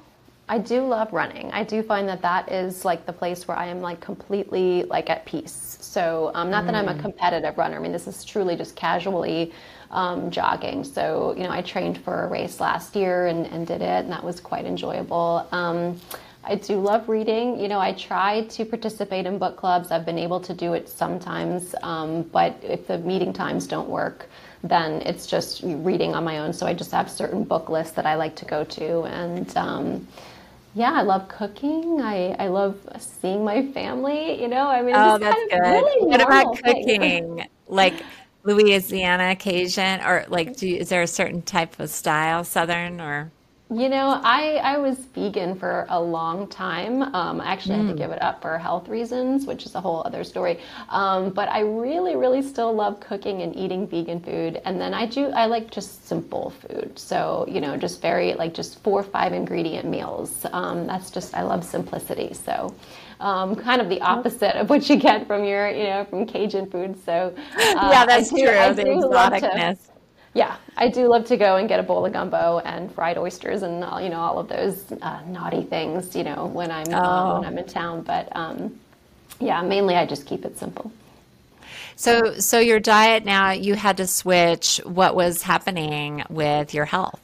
[0.46, 1.50] I do love running.
[1.52, 5.08] I do find that that is like the place where I am like completely like
[5.08, 5.78] at peace.
[5.80, 6.66] So um, not mm.
[6.66, 7.00] that I'm a mm.
[7.00, 7.76] competitive runner.
[7.76, 9.52] I mean, this is truly just casually
[9.90, 10.84] um, jogging.
[10.84, 14.12] So you know, I trained for a race last year and, and did it, and
[14.12, 15.46] that was quite enjoyable.
[15.50, 15.98] Um,
[16.46, 17.58] I do love reading.
[17.58, 19.90] You know, I try to participate in book clubs.
[19.90, 24.28] I've been able to do it sometimes, um, but if the meeting times don't work,
[24.62, 26.52] then it's just reading on my own.
[26.52, 30.06] So I just have certain book lists that I like to go to, and um,
[30.74, 32.00] yeah, I love cooking.
[32.00, 34.40] I, I love seeing my family.
[34.40, 35.60] You know, I mean, oh, that's good.
[35.60, 37.00] Really what about cooking?
[37.00, 37.46] Thing.
[37.68, 37.94] like
[38.42, 43.30] Louisiana Cajun, or like, do you, is there a certain type of style, Southern or?
[43.70, 47.02] You know, I, I was vegan for a long time.
[47.14, 47.78] Um, I actually mm.
[47.78, 47.96] had to mm.
[47.96, 50.60] give it up for health reasons, which is a whole other story.
[50.90, 54.60] Um, but I really, really still love cooking and eating vegan food.
[54.66, 56.98] And then I do, I like just simple food.
[56.98, 60.44] So, you know, just very, like just four or five ingredient meals.
[60.52, 62.34] Um, that's just, I love simplicity.
[62.34, 62.74] So,
[63.20, 66.70] um, kind of the opposite of what you get from your, you know, from Cajun
[66.70, 67.02] food.
[67.02, 68.74] So, uh, yeah, that's do, true.
[68.74, 69.78] the exoticness.
[70.34, 73.62] Yeah, I do love to go and get a bowl of gumbo and fried oysters
[73.62, 76.14] and you know all of those uh, naughty things.
[76.16, 76.98] You know when I'm oh.
[76.98, 78.78] uh, when I'm in town, but um,
[79.38, 80.90] yeah, mainly I just keep it simple.
[81.96, 84.80] So, so your diet now you had to switch.
[84.84, 87.20] What was happening with your health?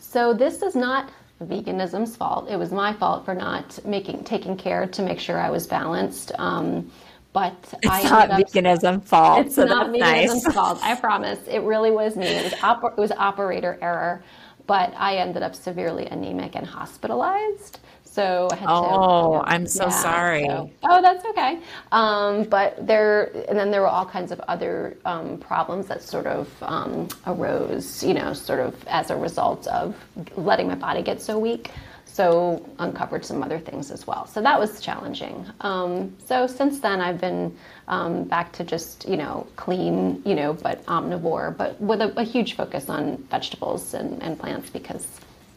[0.00, 1.10] So this is not
[1.42, 2.48] veganism's fault.
[2.48, 6.32] It was my fault for not making taking care to make sure I was balanced.
[6.38, 6.90] Um,
[7.34, 9.44] but it's I not up, veganism fault.
[9.44, 10.54] It's so not veganism nice.
[10.54, 10.78] fault.
[10.82, 11.40] I promise.
[11.48, 12.26] It really was me.
[12.26, 14.22] It was, op- it was operator error.
[14.66, 17.80] But I ended up severely anemic and hospitalized.
[18.04, 18.88] So I had oh, to.
[18.88, 20.44] Oh, I'm so yeah, sorry.
[20.46, 21.58] So, oh, that's okay.
[21.90, 26.26] Um, but there, and then there were all kinds of other um, problems that sort
[26.26, 29.96] of um, arose, you know, sort of as a result of
[30.36, 31.72] letting my body get so weak.
[32.14, 34.24] So uncovered some other things as well.
[34.24, 35.44] So that was challenging.
[35.62, 37.52] Um, so since then, I've been
[37.88, 42.22] um, back to just you know clean, you know, but omnivore, but with a, a
[42.22, 45.08] huge focus on vegetables and, and plants because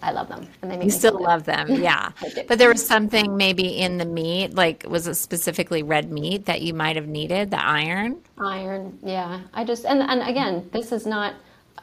[0.02, 2.10] I love them, and they make you still love them, yeah.
[2.48, 6.62] but there was something maybe in the meat, like was it specifically red meat that
[6.64, 8.18] you might have needed the iron?
[8.40, 9.42] Iron, yeah.
[9.54, 11.36] I just and and again, this is not,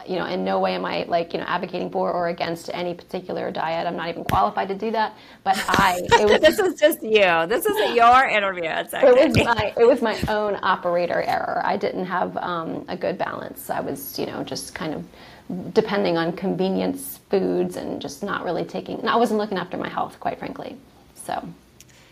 [0.07, 2.93] you know, in no way am I like you know advocating for or against any
[2.93, 3.87] particular diet.
[3.87, 5.15] I'm not even qualified to do that.
[5.43, 7.47] But I, it was, this is just you.
[7.47, 8.65] This isn't your interview.
[8.65, 9.07] It's okay.
[9.07, 11.61] It was my it was my own operator error.
[11.63, 13.69] I didn't have um, a good balance.
[13.69, 18.65] I was you know just kind of depending on convenience foods and just not really
[18.65, 20.77] taking I wasn't looking after my health quite frankly.
[21.15, 21.47] So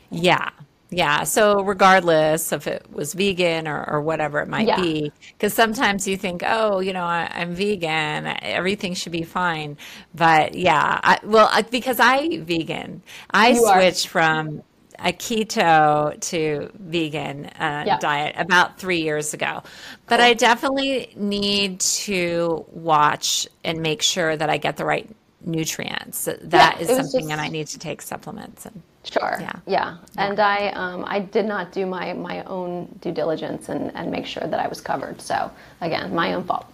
[0.10, 0.50] yeah.
[0.94, 1.24] Yeah.
[1.24, 4.80] So regardless if it was vegan or, or whatever it might yeah.
[4.80, 9.78] be, because sometimes you think, oh, you know, I, am vegan, everything should be fine.
[10.14, 13.02] But yeah, I, well, because I vegan,
[13.32, 14.10] I you switched are.
[14.10, 14.64] from
[15.00, 17.98] a keto to vegan uh, yeah.
[18.00, 19.64] diet about three years ago.
[20.08, 20.26] But cool.
[20.26, 25.10] I definitely need to watch and make sure that I get the right
[25.42, 26.26] nutrients.
[26.26, 27.32] That yeah, is something, just...
[27.32, 28.66] and I need to take supplements.
[28.66, 29.98] And sure, yeah, yeah.
[30.18, 34.26] And I, um, I did not do my my own due diligence and and make
[34.26, 35.22] sure that I was covered.
[35.22, 36.66] So again, my own fault.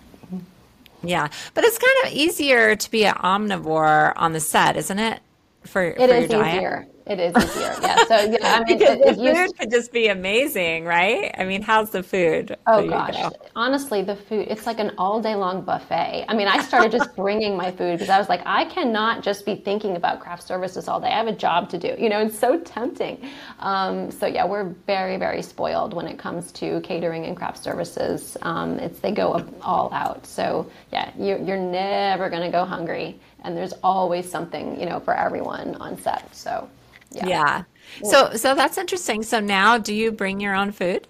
[1.02, 5.22] Yeah, but it's kind of easier to be an omnivore on the set, isn't it?
[5.64, 6.88] For, it for is easier.
[7.10, 7.76] It is easier.
[7.82, 8.04] Yeah.
[8.06, 11.34] So yeah, I mean, because it, the food could just be amazing, right?
[11.38, 12.56] I mean, how's the food?
[12.68, 16.26] Oh gosh, honestly, the food it's like an all day long buffet.
[16.28, 19.44] I mean, I started just bringing my food because I was like, I cannot just
[19.44, 21.08] be thinking about craft services all day.
[21.08, 21.96] I have a job to do.
[21.98, 23.28] You know, it's so tempting.
[23.60, 28.38] Um, so yeah, we're very very spoiled when it comes to catering and craft services.
[28.44, 30.28] Um, it's they go all out.
[30.28, 35.00] So yeah, you're, you're never going to go hungry and there's always something you know
[35.00, 36.70] for everyone on set so
[37.12, 37.28] yeah.
[37.28, 37.64] yeah.
[38.04, 39.24] So so that's interesting.
[39.24, 41.08] So now do you bring your own food?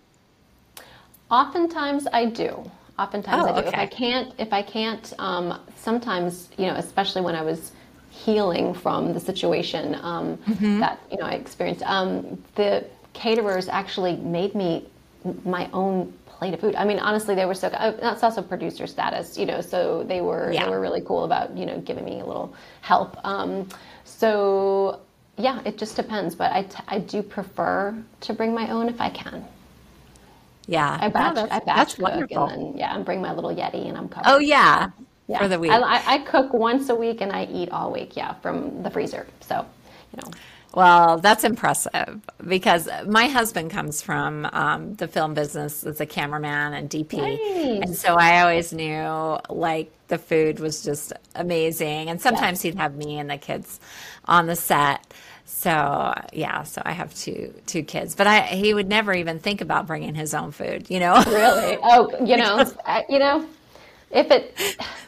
[1.30, 2.70] Oftentimes I do.
[2.98, 3.68] Oftentimes oh, I do.
[3.68, 3.70] Okay.
[3.70, 7.72] If I can't if I can't um, sometimes, you know, especially when I was
[8.10, 10.80] healing from the situation um, mm-hmm.
[10.80, 14.86] that, you know, I experienced, um, the caterers actually made me
[15.46, 16.76] my own plate of food.
[16.76, 17.68] I mean, honestly, they were so.
[17.68, 19.62] Uh, that's also producer status, you know.
[19.62, 20.64] So they were yeah.
[20.64, 23.18] they were really cool about you know giving me a little help.
[23.26, 23.68] Um,
[24.06, 25.02] so
[25.40, 29.00] yeah, it just depends, but I, t- I do prefer to bring my own if
[29.00, 29.46] I can.
[30.68, 32.46] Yeah, I batch, no, I batch cook wonderful.
[32.46, 34.30] and then yeah, and bring my little Yeti and I'm covered.
[34.30, 34.92] Oh yeah,
[35.28, 35.40] yeah.
[35.40, 35.72] for the week.
[35.72, 38.16] I, I, cook once a week and I eat all week.
[38.16, 39.26] Yeah, from the freezer.
[39.42, 39.66] So,
[40.14, 40.32] you know.
[40.76, 46.74] Well, that's impressive because my husband comes from um, the film business as a cameraman
[46.74, 47.14] and DP.
[47.14, 47.88] Nice.
[47.88, 52.10] And so I always knew like the food was just amazing.
[52.10, 52.74] And sometimes yes.
[52.74, 53.80] he'd have me and the kids
[54.26, 55.12] on the set.
[55.50, 59.62] So yeah, so I have two two kids, but I he would never even think
[59.62, 60.90] about bringing his own food.
[60.90, 61.78] You know, really?
[61.84, 62.72] Oh, you know,
[63.10, 63.46] you know,
[64.12, 64.56] if it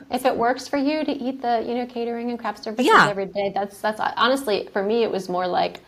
[0.10, 3.08] if it works for you to eat the you know catering and craft services yeah.
[3.08, 5.80] every day, that's that's honestly for me it was more like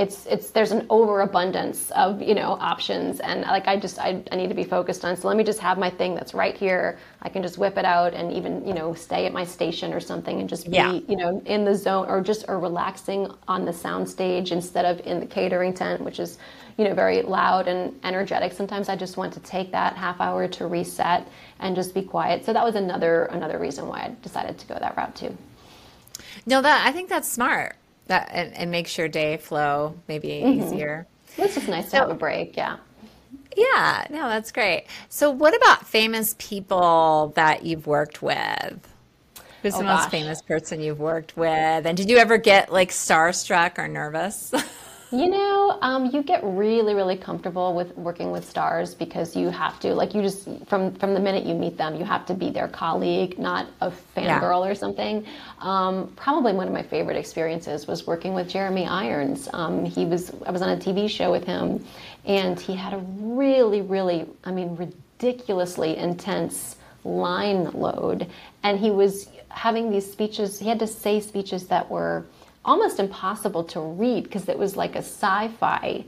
[0.00, 3.20] it's it's there's an overabundance of you know options.
[3.20, 5.60] And like i just I, I need to be focused on so let me just
[5.60, 6.98] have my thing that's right here.
[7.20, 10.00] I can just whip it out and even you know stay at my station or
[10.00, 10.92] something and just be yeah.
[11.06, 15.06] you know in the zone or just or relaxing on the sound stage instead of
[15.06, 16.38] in the catering tent which is
[16.78, 18.54] you know very loud and energetic.
[18.54, 22.46] Sometimes i just want to take that half hour to reset and just be quiet.
[22.46, 25.36] So that was another another reason why i decided to go that route too.
[26.46, 27.76] No that i think that's smart
[28.10, 30.62] that and, and makes your day flow maybe mm-hmm.
[30.62, 31.06] easier.
[31.38, 32.76] It's just nice so, to have a break, yeah.
[33.56, 34.84] Yeah, no, that's great.
[35.08, 38.78] So, what about famous people that you've worked with?
[39.62, 40.10] Who's oh, the most gosh.
[40.10, 41.86] famous person you've worked with?
[41.86, 44.52] And did you ever get like starstruck or nervous?
[45.12, 49.80] You know, um, you get really, really comfortable with working with stars because you have
[49.80, 52.50] to, like, you just from from the minute you meet them, you have to be
[52.50, 54.70] their colleague, not a fangirl yeah.
[54.70, 55.26] or something.
[55.58, 59.48] Um, probably one of my favorite experiences was working with Jeremy Irons.
[59.52, 61.84] Um, he was I was on a TV show with him,
[62.24, 68.28] and he had a really, really, I mean, ridiculously intense line load,
[68.62, 70.60] and he was having these speeches.
[70.60, 72.26] He had to say speeches that were
[72.64, 76.04] almost impossible to read because it was like a sci-fi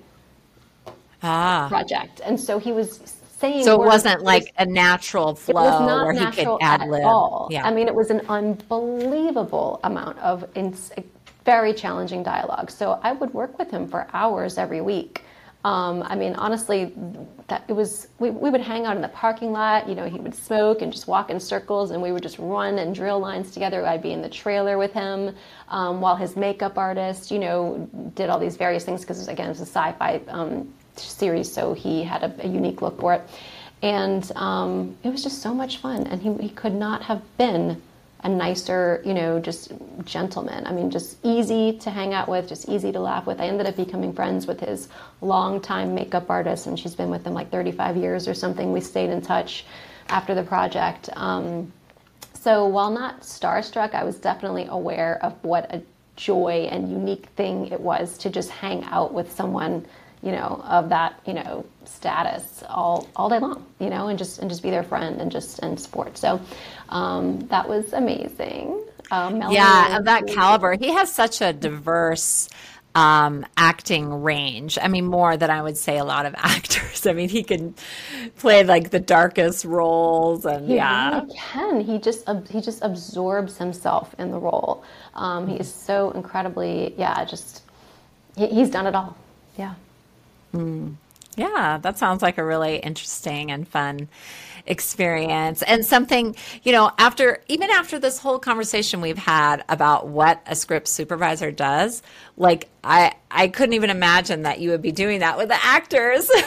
[1.22, 1.66] ah.
[1.68, 3.64] project, and so he was saying.
[3.64, 6.88] So it wasn't like a natural flow it was not where natural he could ad
[6.88, 7.04] lib.
[7.04, 7.48] All.
[7.50, 7.66] Yeah.
[7.66, 10.44] I mean, it was an unbelievable amount of
[11.44, 12.70] very challenging dialogue.
[12.70, 15.22] So I would work with him for hours every week.
[15.64, 16.92] Um, I mean, honestly,
[17.46, 19.88] that it was we, we would hang out in the parking lot.
[19.88, 22.78] You know, he would smoke and just walk in circles, and we would just run
[22.78, 23.86] and drill lines together.
[23.86, 25.34] I'd be in the trailer with him
[25.68, 29.50] um, while his makeup artist, you know, did all these various things because again, it
[29.50, 33.22] was a sci-fi um, series, so he had a, a, unique look for it,
[33.82, 36.08] and um, it was just so much fun.
[36.08, 37.80] And he, he could not have been
[38.24, 39.72] a nicer, you know, just
[40.04, 40.66] gentleman.
[40.66, 43.40] I mean, just easy to hang out with, just easy to laugh with.
[43.40, 44.88] I ended up becoming friends with his
[45.20, 48.72] longtime makeup artist, and she's been with him like 35 years or something.
[48.72, 49.64] We stayed in touch
[50.08, 51.08] after the project.
[51.14, 51.72] Um,
[52.34, 55.82] so while not starstruck, I was definitely aware of what a
[56.14, 59.84] joy and unique thing it was to just hang out with someone
[60.22, 64.38] you know, of that, you know, status all all day long, you know, and just
[64.38, 66.16] and just be their friend and just and support.
[66.16, 66.40] So
[66.88, 68.84] um, that was amazing.
[69.10, 72.48] Um, yeah, of that caliber, he has such a diverse
[72.94, 74.78] um, acting range.
[74.80, 77.06] I mean, more than I would say a lot of actors.
[77.06, 77.74] I mean, he can
[78.38, 81.80] play like the darkest roles, and he yeah, really can.
[81.80, 84.84] He just he just absorbs himself in the role.
[85.14, 87.62] Um, he is so incredibly, yeah, just
[88.36, 89.16] he, he's done it all.
[89.58, 89.74] Yeah.
[90.54, 90.96] Mm.
[91.36, 94.08] Yeah, that sounds like a really interesting and fun
[94.66, 100.42] experience and something, you know, after even after this whole conversation we've had about what
[100.46, 102.02] a script supervisor does,
[102.36, 106.30] like I I couldn't even imagine that you would be doing that with the actors.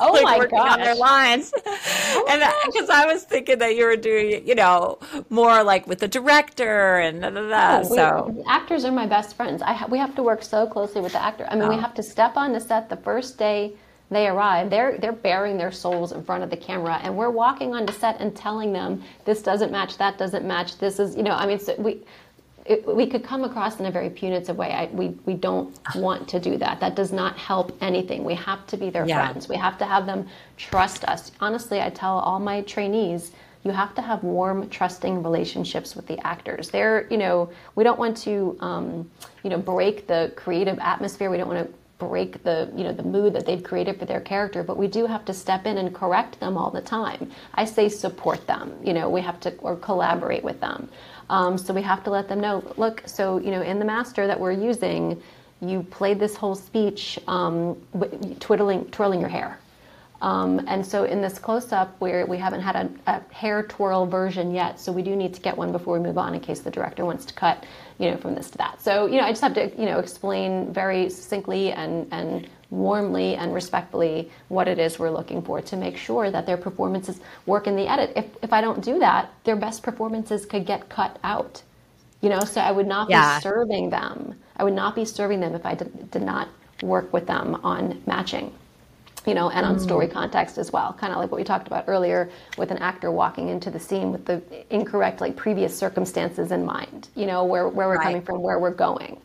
[0.00, 0.72] Oh like my working gosh.
[0.72, 1.52] on their lines.
[1.56, 4.98] Oh and because I was thinking that you were doing, you know,
[5.30, 7.80] more like with the director and da, da, da.
[7.80, 9.62] Oh, so we, actors are my best friends.
[9.62, 11.46] I ha- we have to work so closely with the actor.
[11.50, 11.68] I mean, oh.
[11.68, 13.74] we have to step on the set the first day
[14.10, 17.74] they arrive, they're they're bearing their souls in front of the camera, and we're walking
[17.74, 21.32] onto set and telling them this doesn't match, that doesn't match, this is you know,
[21.32, 22.02] I mean, so we.
[22.68, 24.72] It, we could come across in a very punitive way.
[24.72, 26.80] I, we, we don't want to do that.
[26.80, 28.24] That does not help anything.
[28.24, 29.26] We have to be their yeah.
[29.26, 29.48] friends.
[29.48, 31.32] We have to have them trust us.
[31.40, 33.32] Honestly, I tell all my trainees,
[33.64, 36.68] you have to have warm, trusting relationships with the actors.
[36.68, 39.10] They're, you know, we don't want to, um,
[39.42, 41.30] you know, break the creative atmosphere.
[41.30, 44.20] We don't want to break the you know the mood that they've created for their
[44.20, 47.64] character but we do have to step in and correct them all the time i
[47.64, 50.88] say support them you know we have to or collaborate with them
[51.30, 54.26] um, so we have to let them know look so you know in the master
[54.26, 55.20] that we're using
[55.60, 57.76] you played this whole speech um,
[58.40, 59.58] twiddling twirling your hair
[60.20, 64.52] um, and so in this close-up where we haven't had a, a, hair twirl version
[64.52, 66.70] yet so we do need to get one before we move on in case the
[66.70, 67.64] director wants to cut
[67.98, 68.80] you know, from this to that.
[68.80, 73.34] So, you know, I just have to, you know, explain very succinctly and, and warmly
[73.36, 77.66] and respectfully what it is we're looking for to make sure that their performances work
[77.66, 78.12] in the edit.
[78.14, 81.62] If, if I don't do that, their best performances could get cut out.
[82.20, 83.38] You know, so I would not yeah.
[83.38, 84.38] be serving them.
[84.56, 86.48] I would not be serving them if I did, did not
[86.82, 88.52] work with them on matching
[89.28, 89.80] you know, and on mm.
[89.80, 90.94] story context as well.
[90.94, 94.10] Kind of like what we talked about earlier with an actor walking into the scene
[94.10, 94.42] with the
[94.74, 98.04] incorrect, like previous circumstances in mind, you know, where, where we're right.
[98.04, 99.20] coming from, where we're going.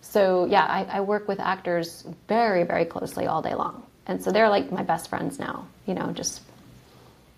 [0.00, 3.82] So, yeah, I, I, work with actors very, very closely all day long.
[4.06, 6.42] And so they're like my best friends now, you know, just.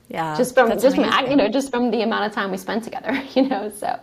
[0.09, 1.11] Yeah, just from just amazing.
[1.13, 3.71] from you know just from the amount of time we spend together, you know.
[3.71, 3.97] So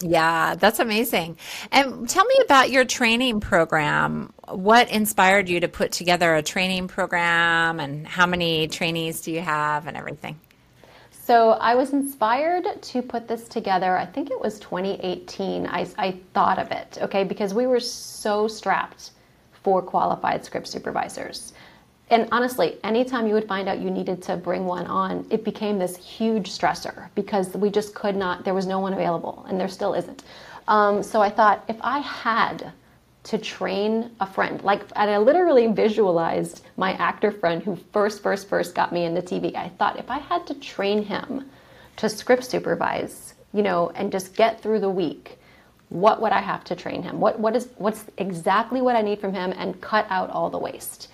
[0.00, 1.38] yeah, that's amazing.
[1.72, 4.32] And tell me about your training program.
[4.48, 9.40] What inspired you to put together a training program and how many trainees do you
[9.40, 10.38] have and everything?
[11.28, 13.98] So I was inspired to put this together.
[13.98, 15.66] I think it was 2018.
[15.66, 19.10] I, I thought of it, okay, because we were so strapped
[19.62, 21.52] for qualified script supervisors
[22.10, 25.78] and honestly, anytime you would find out you needed to bring one on, it became
[25.78, 29.68] this huge stressor because we just could not, there was no one available, and there
[29.68, 30.24] still isn't.
[30.68, 32.72] Um, so I thought if I had
[33.28, 38.48] to train a friend, like, and I literally visualized my actor friend who first, first,
[38.48, 39.54] first got me into TV.
[39.54, 41.44] I thought if I had to train him
[41.96, 45.38] to script supervise, you know, and just get through the week,
[45.90, 47.20] what would I have to train him?
[47.20, 50.58] What what is what's exactly what I need from him and cut out all the
[50.58, 51.08] waste.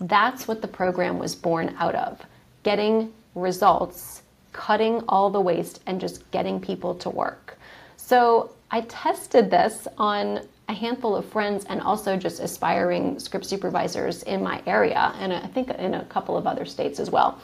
[0.00, 2.22] That's what the program was born out of.
[2.62, 4.22] Getting results,
[4.54, 7.58] cutting all the waste and just getting people to work.
[7.98, 14.22] So, I tested this on a handful of friends and also just aspiring script supervisors
[14.24, 17.40] in my area and I think in a couple of other states as well.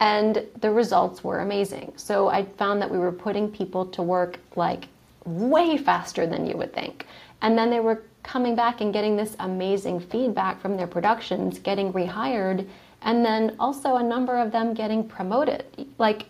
[0.00, 1.92] And the results were amazing.
[1.96, 4.88] So I found that we were putting people to work like
[5.24, 7.06] way faster than you would think.
[7.42, 11.92] And then they were coming back and getting this amazing feedback from their productions, getting
[11.92, 12.66] rehired,
[13.02, 15.64] and then also a number of them getting promoted,
[15.98, 16.26] like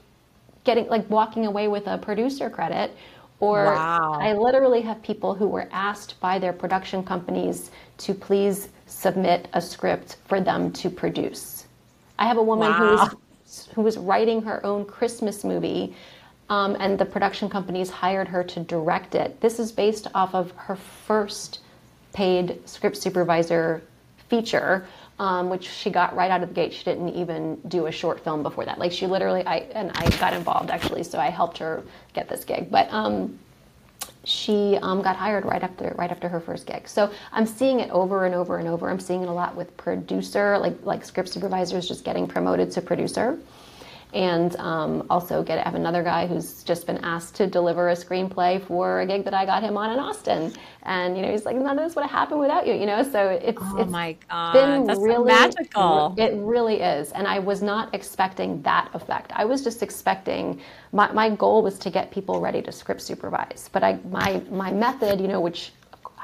[0.64, 2.94] getting like walking away with a producer credit.
[3.40, 4.12] Or wow.
[4.20, 9.60] I literally have people who were asked by their production companies to please submit a
[9.60, 11.66] script for them to produce.
[12.18, 12.78] I have a woman wow.
[12.78, 13.16] who was
[13.74, 15.94] who was writing her own Christmas movie
[16.48, 19.40] um, and the production companies hired her to direct it.
[19.40, 21.60] This is based off of her first
[22.12, 23.82] paid script supervisor
[24.28, 24.86] feature,
[25.18, 26.72] um, which she got right out of the gate.
[26.72, 28.78] She didn't even do a short film before that.
[28.78, 32.44] Like she literally, I and I got involved actually, so I helped her get this
[32.44, 32.70] gig.
[32.70, 33.38] But um,
[34.24, 36.88] she um, got hired right after right after her first gig.
[36.88, 38.90] So I'm seeing it over and over and over.
[38.90, 42.82] I'm seeing it a lot with producer, like like script supervisors just getting promoted to
[42.82, 43.38] producer
[44.14, 48.64] and um, also get have another guy who's just been asked to deliver a screenplay
[48.66, 50.52] for a gig that I got him on in Austin,
[50.82, 53.02] and you know he's like, none of this would have happened without you, you know.
[53.02, 56.14] So it's oh it's my god, been that's really magical.
[56.16, 59.32] It really is, and I was not expecting that effect.
[59.34, 60.60] I was just expecting
[60.92, 64.72] my my goal was to get people ready to script supervise, but I my my
[64.72, 65.72] method, you know, which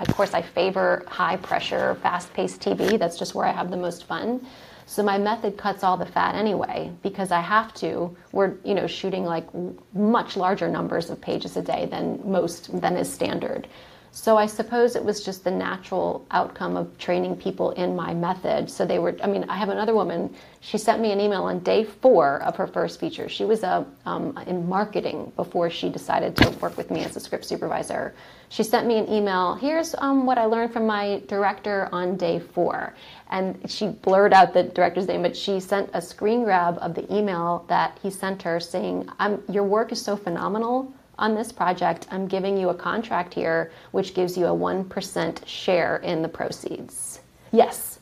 [0.00, 2.98] of course I favor high pressure, fast paced TV.
[2.98, 4.46] That's just where I have the most fun.
[4.86, 8.16] So my method cuts all the fat anyway because I have to.
[8.32, 9.46] We're you know shooting like
[9.94, 13.68] much larger numbers of pages a day than most than is standard.
[14.14, 18.70] So I suppose it was just the natural outcome of training people in my method.
[18.70, 21.60] So they were, I mean, I have another woman, she sent me an email on
[21.60, 23.30] day four of her first feature.
[23.30, 27.20] She was a, um, in marketing before she decided to work with me as a
[27.20, 28.14] script supervisor.
[28.50, 32.38] She sent me an email, here's um, what I learned from my director on day
[32.38, 32.94] four.
[33.30, 37.10] And she blurred out the director's name, but she sent a screen grab of the
[37.10, 39.08] email that he sent her saying,
[39.48, 44.14] Your work is so phenomenal on this project, I'm giving you a contract here which
[44.14, 47.20] gives you a 1% share in the proceeds.
[47.52, 48.00] Yes,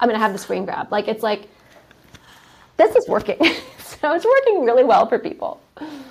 [0.00, 0.90] I'm going to have the screen grab.
[0.90, 1.48] Like, it's like,
[2.76, 3.36] this is working.
[3.78, 5.60] so it's working really well for people.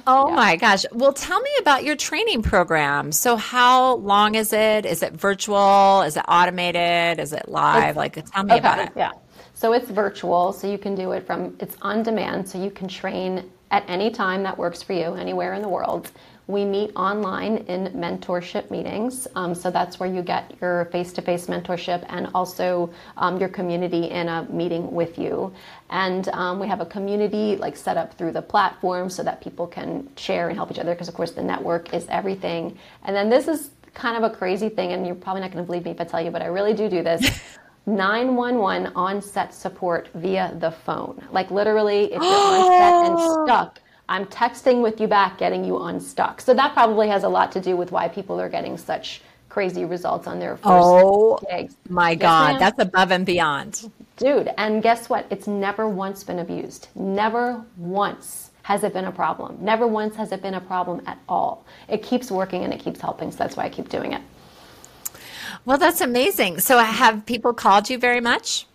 [0.08, 0.36] Oh yeah.
[0.36, 0.86] my gosh.
[0.92, 3.12] Well, tell me about your training program.
[3.12, 4.86] So, how long is it?
[4.86, 6.02] Is it virtual?
[6.02, 7.20] Is it automated?
[7.20, 7.90] Is it live?
[7.90, 8.92] It's, like, tell me okay, about it.
[8.96, 9.12] Yeah.
[9.54, 10.54] So, it's virtual.
[10.54, 12.48] So, you can do it from, it's on demand.
[12.50, 16.12] So, you can train at any time that works for you, anywhere in the world.
[16.48, 19.28] We meet online in mentorship meetings.
[19.36, 23.50] Um, so that's where you get your face to face mentorship and also um, your
[23.50, 25.54] community in a meeting with you.
[25.92, 29.68] And um, we have a community like set up through the platform so that people
[29.68, 32.80] can share and help each other because, of course, the network is everything.
[33.04, 35.68] And then this is kind of a crazy thing, and you're probably not going to
[35.68, 37.30] believe me if I tell you, but I really do do this.
[37.90, 41.22] 911 on set support via the phone.
[41.32, 45.80] Like literally, if you're on set and stuck, I'm texting with you back, getting you
[45.80, 46.42] unstuck.
[46.42, 49.86] So that probably has a lot to do with why people are getting such crazy
[49.86, 51.76] results on their first oh, gigs.
[51.90, 52.60] My yes, God, ma'am.
[52.60, 53.92] that's above and beyond.
[54.18, 55.26] Dude, and guess what?
[55.30, 56.88] It's never once been abused.
[56.96, 59.58] Never once has it been a problem.
[59.60, 61.66] Never once has it been a problem at all.
[61.88, 63.32] It keeps working and it keeps helping.
[63.32, 64.22] So that's why I keep doing it.
[65.66, 66.60] Well, that's amazing.
[66.60, 68.66] So have people called you very much?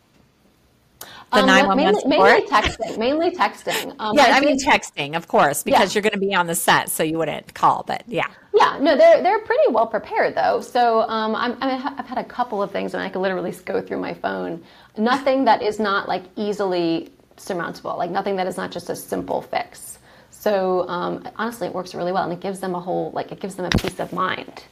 [1.32, 2.98] The um, 911 mainly, mainly texting.
[2.98, 3.94] Mainly texting.
[4.04, 5.94] Um, yeah, I, I mean texting, of course, because yeah.
[5.94, 7.84] you're going to be on the set, so you wouldn't call.
[7.86, 8.26] But yeah.
[8.52, 10.60] Yeah, no, they're they're pretty well prepared though.
[10.60, 13.52] So um, I'm, I mean, I've had a couple of things, and I could literally
[13.64, 14.62] go through my phone.
[14.96, 17.96] Nothing that is not like easily surmountable.
[17.96, 19.98] Like nothing that is not just a simple fix.
[20.30, 23.40] So um, honestly, it works really well, and it gives them a whole like it
[23.40, 24.64] gives them a peace of mind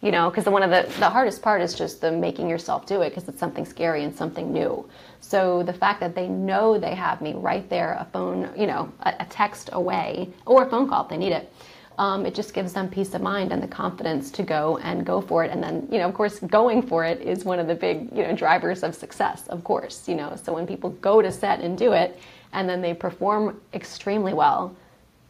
[0.00, 3.02] you know because one of the the hardest part is just the making yourself do
[3.02, 4.88] it because it's something scary and something new.
[5.20, 8.92] So the fact that they know they have me right there a phone you know
[9.00, 11.52] a, a text away or a phone call if they need it
[11.98, 15.20] um, it just gives them peace of mind and the confidence to go and go
[15.20, 15.50] for it.
[15.50, 18.22] And then you know of course going for it is one of the big you
[18.22, 20.36] know drivers of success of course you know.
[20.42, 22.18] So when people go to set and do it
[22.52, 24.74] and then they perform extremely well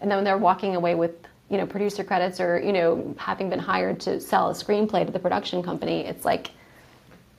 [0.01, 1.13] and then they're walking away with
[1.51, 5.13] you know, producer credits or, you know, having been hired to sell a screenplay to
[5.13, 6.51] the production company, it's like,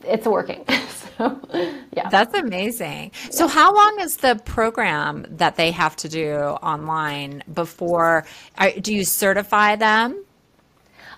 [0.03, 0.65] it's working.
[1.17, 1.39] so,
[1.93, 2.09] yeah.
[2.09, 3.11] That's amazing.
[3.29, 8.25] So, how long is the program that they have to do online before?
[8.81, 10.23] Do you certify them?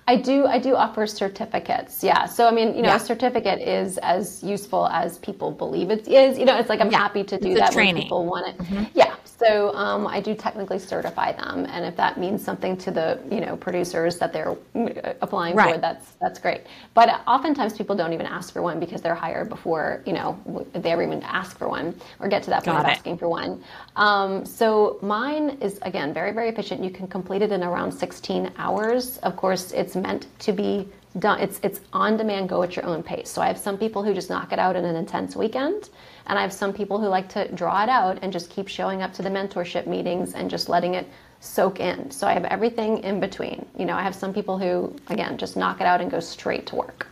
[0.07, 0.45] I do.
[0.45, 2.03] I do offer certificates.
[2.03, 2.25] Yeah.
[2.25, 2.95] So I mean, you know, yeah.
[2.95, 6.39] a certificate is as useful as people believe it is.
[6.39, 6.97] You know, it's like I'm yeah.
[6.97, 8.57] happy to do it's that when people want it.
[8.57, 8.83] Mm-hmm.
[8.93, 9.15] Yeah.
[9.43, 13.41] So um, I do technically certify them, and if that means something to the you
[13.41, 15.75] know producers that they're uh, applying right.
[15.75, 16.61] for, that's that's great.
[16.93, 20.39] But oftentimes people don't even ask for one because they're hired before you know
[20.73, 23.63] they ever even ask for one or get to that point of asking for one.
[23.95, 26.83] Um, so mine is again very very efficient.
[26.83, 29.17] You can complete it in around 16 hours.
[29.19, 30.87] Of course, it's meant to be
[31.17, 31.39] done.
[31.39, 32.49] It's it's on demand.
[32.49, 33.29] Go at your own pace.
[33.29, 35.89] So I have some people who just knock it out in an intense weekend.
[36.28, 39.01] And I have some people who like to draw it out and just keep showing
[39.01, 41.07] up to the mentorship meetings and just letting it
[41.39, 42.11] soak in.
[42.11, 43.65] So I have everything in between.
[43.78, 46.67] You know, I have some people who, again, just knock it out and go straight
[46.67, 47.07] to work.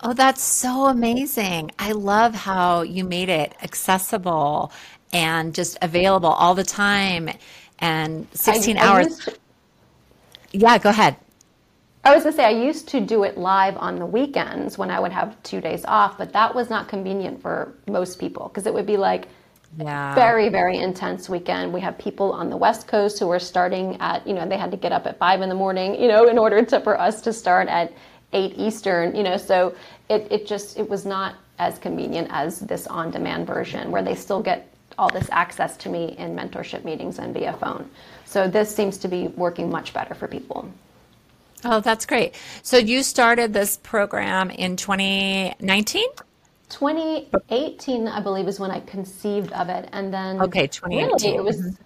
[0.00, 1.70] Oh, that's so amazing.
[1.78, 4.72] I love how you made it accessible
[5.12, 7.30] and just available all the time
[7.78, 9.20] and 16 I, hours.
[9.20, 9.38] I to,
[10.52, 11.16] yeah, go ahead.
[12.04, 14.90] I was going to say, I used to do it live on the weekends when
[14.90, 18.66] I would have two days off, but that was not convenient for most people because
[18.66, 19.28] it would be like
[19.78, 20.12] yeah.
[20.12, 21.72] very, very intense weekend.
[21.72, 24.72] We have people on the West Coast who are starting at, you know, they had
[24.72, 27.20] to get up at five in the morning, you know, in order to, for us
[27.22, 27.92] to start at
[28.32, 29.72] eight Eastern, you know, so
[30.08, 34.16] it, it just, it was not as convenient as this on demand version where they
[34.16, 37.88] still get all this access to me in mentorship meetings and via phone.
[38.24, 40.68] So this seems to be working much better for people.
[41.64, 42.34] Oh, that's great.
[42.62, 46.04] So you started this program in 2019?
[46.72, 51.32] 2018, I believe, is when I conceived of it, and then okay, 2018.
[51.32, 51.78] Really, it was,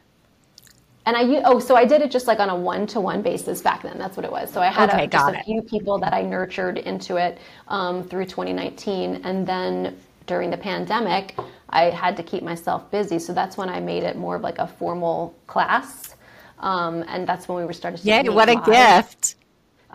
[1.04, 3.98] and I oh, so I did it just like on a one-to-one basis back then.
[3.98, 4.50] That's what it was.
[4.50, 8.04] So I had okay, a, just a few people that I nurtured into it um,
[8.04, 11.36] through 2019, and then during the pandemic,
[11.70, 13.18] I had to keep myself busy.
[13.18, 16.14] So that's when I made it more of like a formal class,
[16.60, 18.00] um, and that's when we were starting.
[18.04, 19.34] Yeah, what a gift!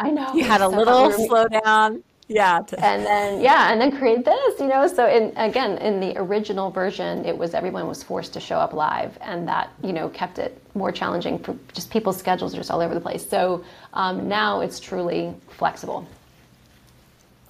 [0.02, 0.34] I know.
[0.34, 2.04] You had a so little slowdown.
[2.28, 2.60] Yeah.
[2.78, 4.88] And then yeah, and then create this, you know.
[4.88, 8.74] So in again, in the original version, it was everyone was forced to show up
[8.74, 12.72] live, and that you know kept it more challenging for just people's schedules are just
[12.72, 13.28] all over the place.
[13.28, 16.08] So um, now it's truly flexible.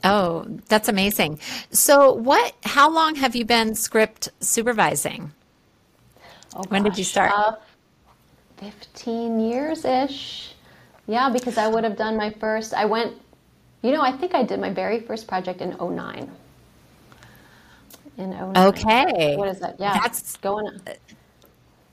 [0.03, 1.39] Oh, that's amazing.
[1.71, 2.55] So what?
[2.63, 5.31] How long have you been script supervising?
[6.55, 7.31] Oh, when did you start?
[7.35, 7.55] Uh,
[8.57, 10.50] Fifteen years ish.
[11.11, 13.13] Yeah, because I would have done my first, I went,
[13.81, 16.31] you know, I think I did my very first project in 09.
[18.17, 18.57] In 09.
[18.57, 19.35] Okay.
[19.35, 19.75] What is that?
[19.77, 19.99] Yeah.
[20.01, 20.81] That's going on.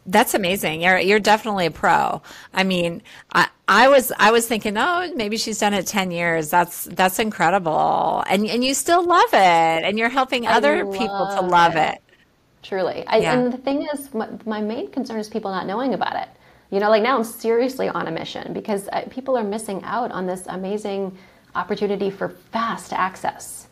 [0.07, 0.83] That's amazing.
[0.83, 2.23] You're you're definitely a pro.
[2.55, 3.03] I mean,
[3.35, 6.49] I I was I was thinking, oh, maybe she's done it ten years.
[6.49, 11.43] That's that's incredible, and and you still love it, and you're helping other people to
[11.43, 11.95] love it.
[11.97, 12.03] it.
[12.63, 13.35] Truly, I, yeah.
[13.35, 16.29] and the thing is, my, my main concern is people not knowing about it.
[16.71, 20.11] You know, like now I'm seriously on a mission because uh, people are missing out
[20.13, 21.17] on this amazing
[21.55, 23.69] opportunity for fast access.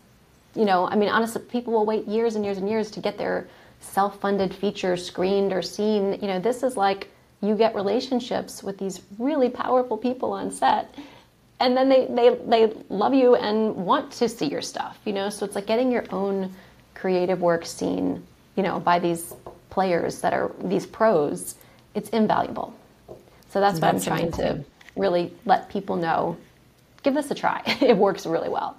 [0.54, 3.18] You know, I mean, honestly, people will wait years and years and years to get
[3.18, 3.48] their
[3.80, 6.18] self funded feature screened or seen.
[6.22, 7.08] You know, this is like
[7.42, 10.94] you get relationships with these really powerful people on set
[11.60, 15.30] and then they, they, they love you and want to see your stuff, you know?
[15.30, 16.52] So it's like getting your own
[16.94, 18.22] creative work seen,
[18.56, 19.34] you know, by these
[19.70, 21.54] players that are these pros.
[21.94, 22.74] It's invaluable.
[23.50, 24.64] So that's, that's what I'm trying to
[24.96, 26.36] really let people know.
[27.02, 27.62] Give this a try.
[27.80, 28.76] it works really well.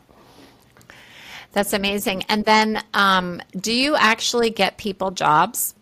[1.54, 2.24] That's amazing.
[2.30, 5.74] And then, um, do you actually get people jobs?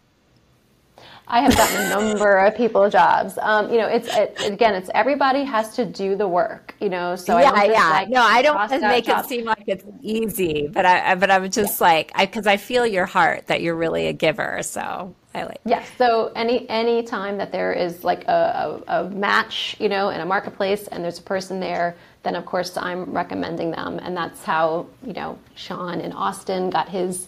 [1.28, 3.38] I have gotten a number of people jobs.
[3.42, 6.76] Um, you know, it's it, again, it's everybody has to do the work.
[6.80, 7.90] You know, so yeah, I yeah.
[7.90, 11.82] Like, no, I don't make it seem like it's easy, but I, but I'm just
[11.82, 11.88] yeah.
[11.88, 14.60] like, because I, I, feel your heart that you're really a giver.
[14.62, 15.56] So I.
[15.66, 15.90] Yes.
[15.98, 20.22] So any any time that there is like a, a, a match, you know, in
[20.22, 24.44] a marketplace, and there's a person there, then of course I'm recommending them, and that's
[24.44, 27.28] how you know Sean in Austin got his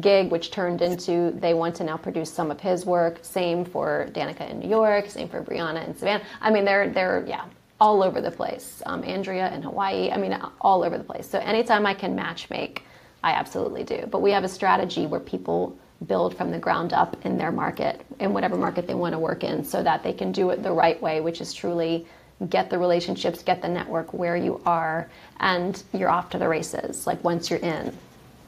[0.00, 3.18] gig, which turned into they want to now produce some of his work.
[3.22, 5.10] Same for Danica in New York.
[5.10, 6.24] Same for Brianna in Savannah.
[6.40, 7.44] I mean, they're they're yeah
[7.80, 8.82] all over the place.
[8.86, 10.10] Um, Andrea in Hawaii.
[10.10, 11.28] I mean, all over the place.
[11.28, 12.82] So anytime I can match make,
[13.22, 14.06] I absolutely do.
[14.10, 15.76] But we have a strategy where people
[16.06, 19.42] build from the ground up in their market, in whatever market they want to work
[19.42, 22.06] in, so that they can do it the right way, which is truly
[22.48, 25.08] get the relationships, get the network where you are,
[25.40, 27.06] and you're off to the races.
[27.06, 27.96] Like once you're in.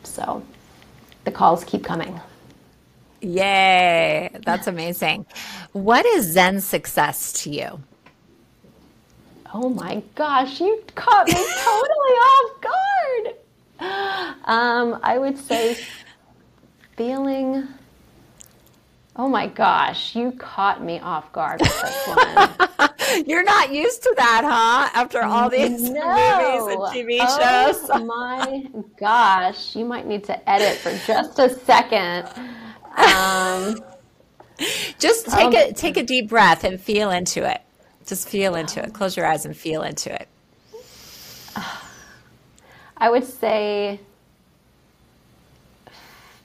[0.04, 0.42] So
[1.24, 2.20] the calls keep coming.
[3.20, 5.26] Yay, that's amazing.
[5.72, 7.80] what is Zen success to you?
[9.52, 11.44] Oh my gosh, you caught me totally
[12.30, 13.34] off guard.
[14.44, 15.76] Um, I would say
[17.00, 17.66] feeling.
[19.16, 23.24] Oh my gosh, you caught me off guard with this one.
[23.26, 24.90] You're not used to that, huh?
[24.92, 25.94] After all these no.
[25.94, 27.88] movies and TV shows.
[27.90, 28.66] Oh my
[28.98, 32.28] gosh, you might need to edit for just a second.
[32.98, 33.82] Um,
[34.98, 37.62] just take um, a take a deep breath and feel into it.
[38.04, 38.92] Just feel into it.
[38.92, 40.28] Close your eyes and feel into it.
[42.98, 44.00] I would say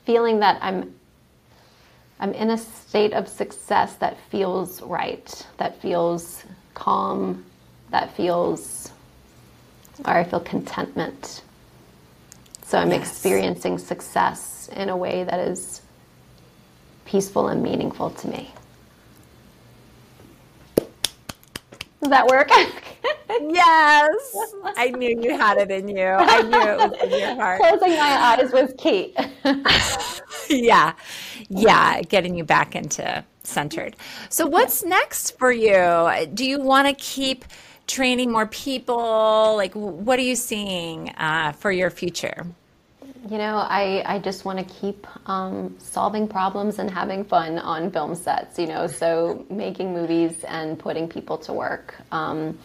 [0.06, 0.94] feeling that I'm
[2.20, 6.44] I'm in a state of success that feels right, that feels
[6.74, 7.44] calm,
[7.90, 8.92] that feels
[10.06, 11.44] or I feel contentment.
[12.64, 13.10] So I'm yes.
[13.10, 15.82] experiencing success in a way that is
[17.06, 18.52] peaceful and meaningful to me.
[22.06, 22.50] Does that work?
[23.52, 24.54] yes.
[24.78, 26.06] I knew you had it in you.
[26.06, 27.60] I knew it was in your heart.
[27.60, 29.16] Closing my eyes was key.
[30.48, 30.94] yeah.
[31.50, 32.02] Yeah.
[32.02, 33.96] Getting you back into centered.
[34.30, 36.28] So, what's next for you?
[36.32, 37.44] Do you want to keep
[37.88, 39.56] training more people?
[39.56, 42.46] Like, what are you seeing uh, for your future?
[43.28, 47.90] You know, I, I just want to keep um, solving problems and having fun on
[47.90, 51.96] film sets, you know, so making movies and putting people to work.
[52.12, 52.60] Um,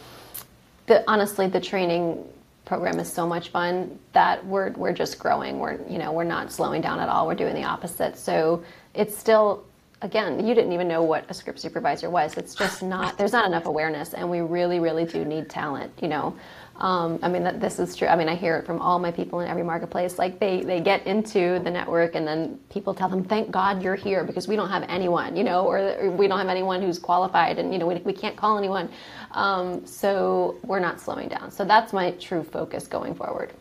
[0.86, 2.22] the, honestly, the training
[2.66, 5.60] program is so much fun that we're, we're just growing.
[5.60, 7.26] We're, you know, we're not slowing down at all.
[7.26, 8.18] We're doing the opposite.
[8.18, 9.64] So it's still,
[10.02, 12.36] again, you didn't even know what a script supervisor was.
[12.36, 16.08] It's just not, there's not enough awareness and we really, really do need talent, you
[16.08, 16.36] know.
[16.80, 18.08] Um, I mean, this is true.
[18.08, 20.18] I mean, I hear it from all my people in every marketplace.
[20.18, 23.94] Like they, they get into the network and then people tell them, thank God you're
[23.94, 26.98] here because we don't have anyone, you know, or, or we don't have anyone who's
[26.98, 28.88] qualified and, you know, we, we can't call anyone.
[29.32, 31.50] Um, so we're not slowing down.
[31.50, 33.52] So that's my true focus going forward.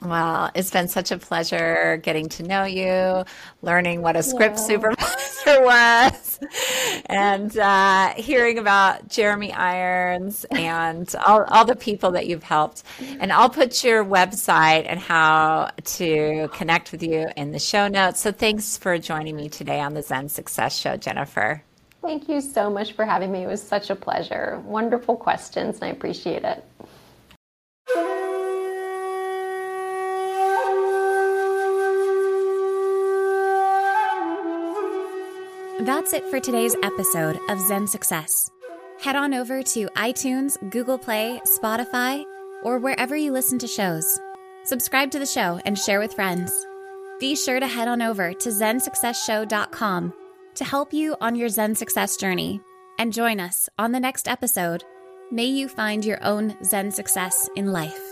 [0.00, 3.24] Well, it's been such a pleasure getting to know you,
[3.62, 4.64] learning what a script yeah.
[4.64, 6.38] supervisor was,
[7.06, 12.84] and uh, hearing about Jeremy Irons and all, all the people that you've helped.
[13.18, 18.20] And I'll put your website and how to connect with you in the show notes.
[18.20, 21.64] So thanks for joining me today on the Zen Success Show, Jennifer.
[22.02, 23.42] Thank you so much for having me.
[23.42, 24.62] It was such a pleasure.
[24.64, 26.64] Wonderful questions, and I appreciate it.
[35.88, 38.50] That's it for today's episode of Zen Success.
[39.00, 42.24] Head on over to iTunes, Google Play, Spotify,
[42.62, 44.20] or wherever you listen to shows.
[44.64, 46.52] Subscribe to the show and share with friends.
[47.18, 50.12] Be sure to head on over to zensuccessshow.com
[50.56, 52.60] to help you on your Zen success journey
[52.98, 54.84] and join us on the next episode.
[55.32, 58.07] May you find your own Zen success in life.